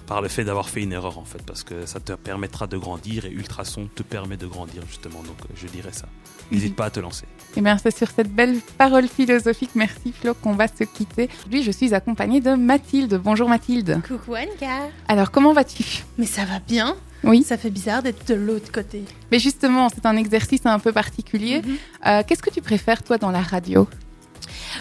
par 0.07 0.21
le 0.23 0.29
fait 0.29 0.45
d'avoir 0.45 0.69
fait 0.69 0.83
une 0.83 0.93
erreur 0.93 1.19
en 1.19 1.25
fait, 1.25 1.43
parce 1.43 1.63
que 1.63 1.87
ça 1.87 2.01
te 2.01 2.13
permettra 2.13 2.67
de 2.67 2.77
grandir 2.77 3.25
et 3.25 3.31
Ultrason 3.31 3.89
te 3.95 4.03
permet 4.03 4.37
de 4.37 4.47
grandir 4.47 4.83
justement, 4.89 5.23
donc 5.23 5.37
euh, 5.43 5.55
je 5.57 5.67
dirais 5.67 5.93
ça. 5.93 6.07
N'hésite 6.51 6.77
pas 6.77 6.87
à 6.87 6.91
te 6.91 7.01
lancer. 7.01 7.25
Eh 7.57 7.61
bien, 7.63 7.79
c'est 7.79 7.97
sur 7.97 8.09
cette 8.11 8.33
belle 8.33 8.59
parole 8.77 9.09
philosophique, 9.09 9.71
merci 9.75 10.13
Flo, 10.13 10.35
qu'on 10.35 10.53
va 10.55 10.67
se 10.69 10.85
quitter. 10.85 11.29
Aujourd'hui, 11.39 11.63
je 11.63 11.71
suis 11.71 11.95
accompagnée 11.95 12.41
de 12.41 12.55
Mathilde. 12.55 13.21
Bonjour 13.23 13.49
Mathilde. 13.49 14.01
Coucou 14.07 14.35
Anka 14.35 14.89
Alors, 15.09 15.31
comment 15.31 15.53
vas-tu? 15.53 15.85
Mais 16.19 16.27
ça 16.27 16.45
va 16.45 16.59
bien 16.59 16.97
Oui. 17.23 17.43
Ça 17.45 17.57
fait 17.57 17.71
bizarre 17.71 18.03
d'être 18.03 18.29
de 18.29 18.35
l'autre 18.35 18.71
côté. 18.73 19.05
Mais 19.33 19.39
justement, 19.39 19.89
c'est 19.89 20.05
un 20.05 20.17
exercice 20.17 20.67
un 20.67 20.79
peu 20.79 20.93
particulier. 20.93 21.63
Mhm. 21.63 21.77
Euh, 22.07 22.23
Qu'est-ce 22.27 22.43
que 22.43 22.51
tu 22.51 22.61
préfères, 22.61 23.03
toi, 23.03 23.17
dans 23.19 23.31
la 23.31 23.41
radio? 23.41 23.89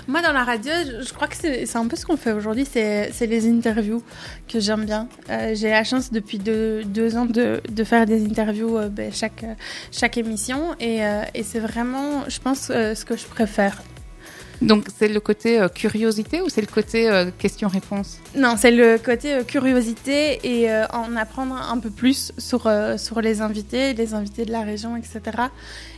Moi, 0.07 0.21
dans 0.21 0.33
la 0.33 0.43
radio, 0.43 0.71
je, 1.05 1.13
crois 1.13 1.27
que 1.27 1.35
c'est 1.35 1.75
un 1.75 1.87
peu 1.87 1.95
ce 1.95 2.05
qu'on 2.05 2.17
fait 2.17 2.31
aujourd'hui, 2.31 2.65
c'est 2.65 3.11
les 3.21 3.49
interviews 3.49 4.03
que 4.47 4.59
j'aime 4.59 4.85
bien. 4.85 5.07
Euh, 5.29 5.53
J'ai 5.55 5.69
la 5.69 5.83
chance 5.83 6.11
depuis 6.11 6.39
deux, 6.39 7.17
ans 7.17 7.25
de, 7.25 7.61
faire 7.83 8.05
des 8.05 8.25
interviews 8.25 8.77
euh, 8.77 8.89
ben, 8.89 9.11
chaque, 9.11 9.45
chaque 9.91 10.17
émission 10.17 10.75
et, 10.79 11.05
euh, 11.05 11.23
et 11.33 11.43
c'est 11.43 11.59
vraiment, 11.59 12.23
je 12.27 12.39
pense, 12.39 12.67
ce 12.67 13.05
que 13.05 13.15
je 13.17 13.25
préfère. 13.25 13.81
Donc, 14.61 14.85
c'est 14.97 15.07
le 15.09 15.19
côté 15.19 15.59
euh, 15.59 15.67
curiosité 15.67 16.41
ou 16.41 16.47
c'est 16.49 16.61
le 16.61 16.67
côté 16.67 17.09
euh, 17.09 17.31
question-réponse? 17.37 18.19
Non, 18.35 18.55
c'est 18.57 18.71
le 18.71 18.97
côté 18.97 19.33
euh, 19.33 19.43
curiosité 19.43 20.39
et 20.43 20.71
euh, 20.71 20.85
en 20.93 21.15
apprendre 21.17 21.55
un 21.55 21.77
peu 21.79 21.89
plus 21.89 22.31
sur, 22.37 22.71
sur 22.97 23.21
les 23.21 23.41
invités, 23.41 23.93
les 23.93 24.13
invités 24.13 24.45
de 24.45 24.51
la 24.51 24.61
région, 24.61 24.95
etc. 24.95 25.19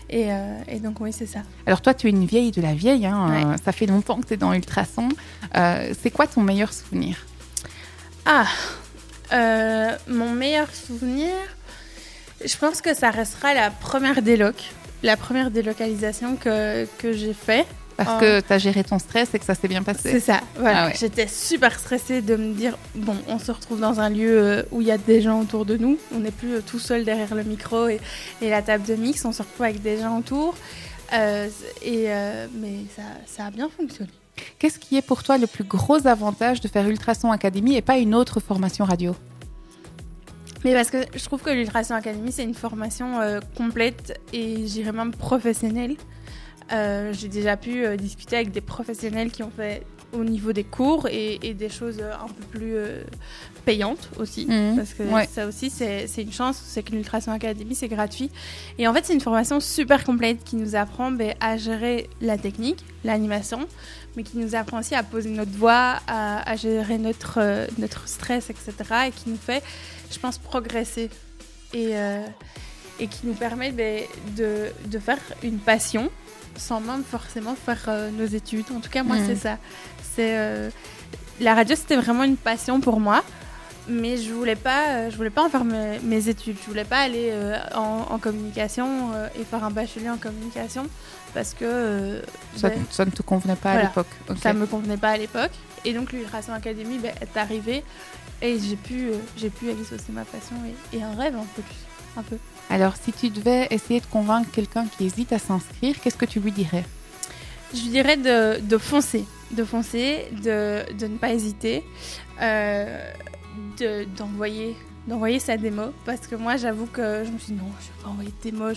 Et, 0.09 0.27
et 0.67 0.79
donc, 0.79 0.99
oui, 0.99 1.11
c'est 1.11 1.25
ça. 1.25 1.39
Alors, 1.65 1.81
toi, 1.81 1.93
tu 1.93 2.07
es 2.07 2.09
une 2.11 2.25
vieille 2.25 2.51
de 2.51 2.61
la 2.61 2.73
vieille. 2.73 3.05
hein, 3.05 3.49
Ouais. 3.51 3.57
ça 3.63 3.71
fait 3.71 3.87
longtemps 3.87 4.19
que 4.21 4.27
tu 4.27 4.33
es 4.35 4.37
dans 4.37 4.53
Ultrason. 4.53 5.09
C'est 5.53 6.11
quoi 6.11 6.27
ton 6.27 6.41
meilleur 6.41 6.71
souvenir? 6.73 7.25
Ah, 8.25 8.45
mon 10.07 10.31
meilleur 10.31 10.73
souvenir, 10.73 11.31
je 12.43 12.55
pense 12.57 12.81
que 12.81 12.93
ça 12.93 13.09
restera 13.11 13.53
la 13.53 13.71
première 13.71 14.21
déloc, 14.21 14.55
la 15.03 15.17
première 15.17 15.49
délocalisation 15.51 16.35
que, 16.35 16.85
que 16.99 17.13
j'ai 17.13 17.33
fait. 17.33 17.65
Parce 17.97 18.09
Oh. 18.15 18.19
que 18.19 18.41
tu 18.41 18.51
as 18.51 18.57
géré 18.57 18.83
ton 18.83 18.99
stress 18.99 19.33
et 19.33 19.39
que 19.39 19.45
ça 19.45 19.55
s'est 19.55 19.69
bien 19.69 19.81
C'est 19.85 19.93
passé. 19.93 20.19
ça, 20.19 20.41
voilà. 20.57 20.83
Ah 20.83 20.87
ouais. 20.87 20.93
J'étais 20.99 21.27
super 21.27 21.79
stressée 21.79 22.21
de 22.21 22.35
me 22.35 22.53
dire, 22.53 22.77
bon, 22.93 23.15
on 23.27 23.39
se 23.39 23.51
retrouve 23.51 23.79
dans 23.79 24.01
un 24.01 24.09
lieu 24.09 24.37
euh, 24.37 24.63
où 24.71 24.81
il 24.81 24.87
y 24.87 24.91
a 24.91 24.97
des 24.97 25.21
gens 25.21 25.39
autour 25.39 25.65
de 25.65 25.77
nous, 25.77 25.97
on 26.13 26.19
n'est 26.19 26.31
plus 26.31 26.55
euh, 26.55 26.61
tout 26.65 26.79
seul 26.79 27.05
derrière 27.05 27.33
le 27.33 27.43
micro 27.43 27.87
et, 27.87 28.01
et 28.41 28.49
la 28.49 28.61
table 28.61 28.83
de 28.85 28.95
mix, 28.95 29.23
on 29.23 29.31
se 29.31 29.43
retrouve 29.43 29.63
avec 29.65 29.81
des 29.81 29.97
gens 29.99 30.17
autour. 30.19 30.55
Euh, 31.13 31.47
et, 31.83 32.05
euh, 32.07 32.47
mais 32.59 32.79
ça, 32.95 33.03
ça 33.27 33.45
a 33.45 33.51
bien 33.51 33.69
fonctionné. 33.69 34.09
Qu'est-ce 34.59 34.79
qui 34.79 34.97
est 34.97 35.01
pour 35.01 35.23
toi 35.23 35.37
le 35.37 35.47
plus 35.47 35.63
gros 35.63 36.05
avantage 36.05 36.59
de 36.59 36.67
faire 36.67 36.85
Ultrason 36.89 37.31
Academy 37.31 37.75
et 37.77 37.81
pas 37.81 37.97
une 37.97 38.13
autre 38.13 38.41
formation 38.41 38.83
radio? 38.83 39.15
Mais 40.65 40.73
parce 40.73 40.89
que 40.89 40.97
je 41.15 41.23
trouve 41.23 41.41
que 41.41 41.51
l'Ultrason 41.51 41.93
Academy, 41.93 42.31
c'est 42.31 42.43
une 42.43 42.55
formation 42.55 43.21
euh, 43.21 43.39
complète 43.55 44.19
et 44.33 44.65
j'irais 44.67 44.91
même 44.91 45.11
professionnelle. 45.11 45.95
Euh, 46.71 47.13
J'ai 47.13 47.27
déjà 47.27 47.57
pu 47.57 47.85
euh, 47.85 47.95
discuter 47.95 48.35
avec 48.37 48.51
des 48.51 48.61
professionnels 48.61 49.31
qui 49.31 49.43
ont 49.43 49.51
fait 49.55 49.83
au 50.13 50.23
niveau 50.23 50.53
des 50.53 50.63
cours 50.63 51.07
et, 51.09 51.39
et 51.43 51.53
des 51.53 51.69
choses 51.69 51.97
euh, 51.99 52.13
un 52.13 52.27
peu 52.27 52.43
plus 52.57 52.75
euh, 52.75 53.03
payantes 53.65 54.09
aussi. 54.17 54.45
Mhm. 54.47 54.75
Parce 54.77 54.93
que 54.93 55.03
Ouais. 55.03 55.27
ça 55.31 55.45
aussi, 55.47 55.69
c'est 55.69 56.07
une 56.17 56.31
chance, 56.31 56.59
c'est 56.65 56.83
que 56.83 56.91
l'Ultrason 56.91 57.31
Academy, 57.31 57.75
c'est 57.75 57.87
gratuit. 57.87 58.31
Et 58.79 58.87
en 58.87 58.93
fait, 58.93 59.05
c'est 59.05 59.13
une 59.13 59.21
formation 59.21 59.59
super 59.59 60.03
complète 60.03 60.43
qui 60.43 60.55
nous 60.55 60.75
apprend 60.75 61.11
ben, 61.11 61.33
à 61.39 61.57
gérer 61.57 62.09
la 62.21 62.37
technique, 62.37 62.83
l'animation, 63.03 63.67
mais 64.15 64.23
qui 64.23 64.37
nous 64.37 64.55
apprend 64.55 64.79
aussi 64.79 64.95
à 64.95 65.03
poser 65.03 65.29
notre 65.29 65.51
voix, 65.51 65.97
à, 66.07 66.49
à 66.49 66.55
gérer 66.55 66.97
notre, 66.97 67.67
notre 67.77 68.07
stress, 68.07 68.49
etc. 68.49 68.73
Et 69.07 69.11
qui 69.11 69.29
nous 69.29 69.37
fait, 69.37 69.61
je 70.11 70.17
pense, 70.19 70.37
progresser. 70.37 71.09
Et, 71.73 71.91
et 73.01 73.07
qui 73.07 73.27
nous 73.27 73.33
permet 73.33 73.71
ben, 73.73 74.03
de, 74.37 74.67
de 74.85 74.99
faire 74.99 75.17
une 75.43 75.57
passion 75.57 76.09
sans 76.57 76.79
même 76.81 77.03
forcément 77.03 77.55
faire 77.55 77.83
euh, 77.87 78.09
nos 78.11 78.25
études. 78.25 78.65
En 78.75 78.79
tout 78.79 78.89
cas, 78.89 79.03
moi, 79.03 79.17
Mhm. 79.17 79.25
c'est 79.27 79.35
ça. 79.35 79.57
C'est 80.15 80.37
euh, 80.37 80.69
la 81.39 81.53
radio, 81.55 81.75
c'était 81.75 81.95
vraiment 81.97 82.23
une 82.23 82.37
passion 82.37 82.79
pour 82.79 82.99
moi. 82.99 83.23
Mais 83.87 84.17
je 84.17 84.33
voulais 84.33 84.55
pas, 84.55 84.87
euh, 84.87 85.09
je 85.11 85.15
voulais 85.17 85.29
pas 85.29 85.43
en 85.45 85.49
faire 85.49 85.63
mes, 85.63 85.99
mes 85.99 86.27
études. 86.27 86.57
Je 86.59 86.67
voulais 86.67 86.85
pas 86.85 86.97
aller 86.99 87.31
en, 87.75 88.07
en 88.09 88.17
communication 88.17 89.11
et 89.39 89.43
faire 89.43 89.63
un 89.63 89.69
bachelier 89.69 90.09
en 90.09 90.17
communication 90.17 90.87
parce 91.35 91.53
que 91.53 91.65
euh, 91.65 92.21
ça, 92.55 92.69
ça 92.89 93.05
ne 93.05 93.11
te 93.11 93.21
convenait 93.21 93.55
pas 93.55 93.73
à 93.73 93.81
l'époque. 93.83 94.07
Ok. 94.29 94.37
ça 94.41 94.53
me 94.53 94.65
convenait 94.65 94.97
pas 94.97 95.09
à 95.11 95.17
l'époque. 95.17 95.51
Et 95.83 95.93
donc 95.93 96.13
l'Ultrason 96.13 96.53
Academy 96.53 96.97
ben, 96.97 97.13
est 97.21 97.37
arrivée 97.37 97.83
et 98.41 98.57
j'ai 98.59 98.75
pu, 98.75 99.09
j'ai 99.37 99.51
pu 99.51 99.69
exaucer 99.69 100.11
ma 100.11 100.25
passion 100.25 100.55
et, 100.91 100.97
et 100.97 101.03
un 101.03 101.13
rêve 101.13 101.35
un 101.35 101.45
peu 101.55 101.61
plus, 101.61 101.75
un 102.17 102.23
peu. 102.23 102.37
Alors, 102.69 102.95
si 102.95 103.11
tu 103.13 103.29
devais 103.29 103.67
essayer 103.71 103.99
de 103.99 104.05
convaincre 104.07 104.49
quelqu'un 104.51 104.85
qui 104.87 105.05
hésite 105.05 105.31
à 105.31 105.39
s'inscrire, 105.39 105.95
qu'est-ce 106.01 106.17
que 106.17 106.25
tu 106.25 106.39
lui 106.39 106.51
dirais? 106.51 106.83
Je 107.73 107.81
lui 107.81 107.89
dirais 107.89 108.17
de, 108.17 108.77
foncer, 108.77 109.25
de 109.51 109.63
foncer, 109.63 110.25
de, 110.43 110.83
ne 111.07 111.17
pas 111.17 111.31
hésiter, 111.31 111.83
euh, 112.41 113.11
de- 113.79 114.05
d'envoyer 114.17 115.39
sa 115.39 115.57
démo 115.57 115.93
parce 116.05 116.25
que 116.27 116.35
moi 116.35 116.57
j'avoue 116.57 116.87
que 116.87 117.23
je 117.25 117.29
me 117.31 117.37
suis 117.37 117.53
dit 117.53 117.59
non 117.59 117.69
je 117.79 117.85
vais 117.87 118.03
pas 118.03 118.09
envoyer 118.09 118.31
de 118.43 118.49
démo, 118.51 118.73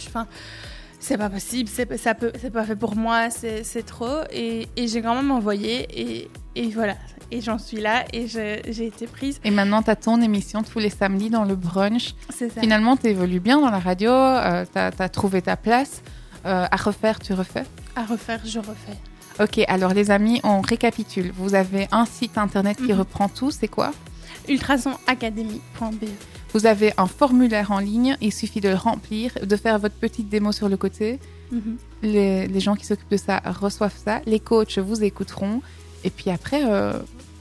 c'est 1.00 1.16
pas 1.16 1.30
possible, 1.30 1.68
c'est 1.72 1.96
ça 1.96 2.14
peut 2.14 2.32
c'est 2.40 2.50
pas 2.50 2.64
fait 2.64 2.76
pour 2.76 2.96
moi, 2.96 3.28
c'est 3.30 3.86
trop 3.86 4.20
et, 4.32 4.68
et 4.76 4.88
j'ai 4.88 5.00
quand 5.02 5.14
même 5.14 5.30
envoyé 5.30 5.86
et, 5.98 6.30
et 6.56 6.68
voilà 6.70 6.96
et 7.30 7.40
j'en 7.42 7.58
suis 7.58 7.80
là 7.80 8.04
et 8.12 8.26
j'ai 8.26 8.86
été 8.86 9.06
prise, 9.06 9.38
Et 9.44 9.50
maintenant, 9.50 9.82
tu 9.82 9.90
as 9.90 9.96
ton 9.96 10.20
émission 10.22 10.62
tous 10.62 10.78
les 10.78 10.88
samedis 10.90 11.28
dans 11.28 11.44
le 11.44 11.56
brunch. 11.56 12.14
c'est 12.34 12.48
ça. 12.50 12.60
Finalement, 12.62 12.96
tu 12.96 13.06
évolues 13.08 13.38
bien 13.40 13.60
dans 13.60 13.68
la 13.70 13.78
radio, 13.80 14.08
tu 14.72 14.78
as, 14.78 15.08
trouvé 15.10 15.42
ta 15.42 15.56
place. 15.56 16.02
Euh, 16.46 16.66
à 16.70 16.76
refaire, 16.76 17.18
tu 17.20 17.34
refais? 17.34 17.64
À 17.96 18.04
refaire, 18.04 18.40
je 18.46 18.58
refais. 18.60 18.96
Ok, 19.40 19.62
alors 19.68 19.92
les 19.92 20.10
amis, 20.10 20.40
on 20.42 20.62
récapitule. 20.62 21.30
Vous 21.36 21.54
avez 21.54 21.86
un 21.92 22.06
site 22.06 22.38
internet 22.38 22.78
qui 22.78 22.92
Mhm. 22.94 22.98
reprend 23.00 23.28
tout, 23.28 23.50
c'est 23.50 23.68
quoi? 23.68 23.90
Ultrasonacademy.be. 24.48 26.06
Vous 26.54 26.66
avez 26.66 26.92
un 26.96 27.06
formulaire 27.06 27.72
en 27.72 27.78
ligne, 27.78 28.16
il 28.20 28.32
suffit 28.32 28.60
de 28.60 28.68
le 28.68 28.74
remplir, 28.74 29.32
de 29.42 29.56
faire 29.56 29.78
votre 29.78 29.94
petite 29.94 30.28
démo 30.28 30.52
sur 30.52 30.68
le 30.68 30.76
côté. 30.76 31.18
Mhm. 31.52 31.76
Les, 32.02 32.46
les 32.46 32.60
gens 32.60 32.74
qui 32.74 32.86
s'occupent 32.86 33.10
de 33.10 33.16
ça 33.16 33.40
reçoivent 33.44 33.96
ça. 33.96 34.20
Les 34.26 34.40
coachs 34.40 34.78
vous 34.78 35.02
écouteront. 35.02 35.62
Et 36.04 36.10
puis 36.10 36.30
après, 36.30 36.62
euh, 36.64 36.94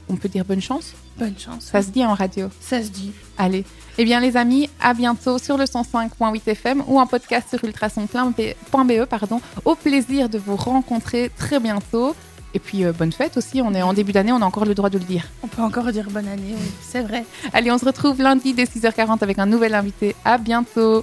on 0.08 0.16
peut 0.16 0.28
dire 0.28 0.44
bonne 0.44 0.60
chance. 0.60 0.94
Bonne 1.18 1.38
chance. 1.38 1.64
Ça 1.64 1.82
se 1.82 1.90
dit 1.90 2.04
en 2.04 2.14
radio. 2.14 2.48
ça 2.60 2.82
se 2.82 2.88
dit. 2.90 3.12
Allez. 3.36 3.64
Eh 3.98 4.04
bien, 4.04 4.20
les 4.20 4.36
amis, 4.36 4.70
à 4.80 4.94
bientôt 4.94 5.38
sur 5.38 5.58
le 5.58 5.64
105.8 5.64 6.42
FM 6.46 6.84
ou 6.86 7.00
en 7.00 7.06
podcast 7.06 7.48
sur 7.50 7.64
ultrason.be. 7.64 9.04
Pardon. 9.06 9.40
Au 9.64 9.74
plaisir 9.74 10.28
de 10.28 10.38
vous 10.38 10.54
rencontrer 10.54 11.32
très 11.36 11.58
bientôt. 11.58 12.14
Et 12.54 12.58
puis, 12.58 12.84
euh, 12.84 12.92
bonne 12.92 13.12
fête 13.12 13.36
aussi. 13.36 13.60
On 13.62 13.74
est 13.74 13.82
en 13.82 13.92
début 13.92 14.12
d'année, 14.12 14.32
on 14.32 14.40
a 14.40 14.44
encore 14.44 14.64
le 14.64 14.74
droit 14.74 14.90
de 14.90 14.98
le 14.98 15.04
dire. 15.04 15.24
On 15.42 15.48
peut 15.48 15.62
encore 15.62 15.92
dire 15.92 16.08
bonne 16.10 16.28
année, 16.28 16.54
oui, 16.54 16.70
c'est 16.80 17.02
vrai. 17.02 17.24
Allez, 17.52 17.70
on 17.70 17.78
se 17.78 17.84
retrouve 17.84 18.22
lundi 18.22 18.54
dès 18.54 18.64
6h40 18.64 19.22
avec 19.22 19.38
un 19.38 19.46
nouvel 19.46 19.74
invité. 19.74 20.14
À 20.24 20.38
bientôt. 20.38 20.96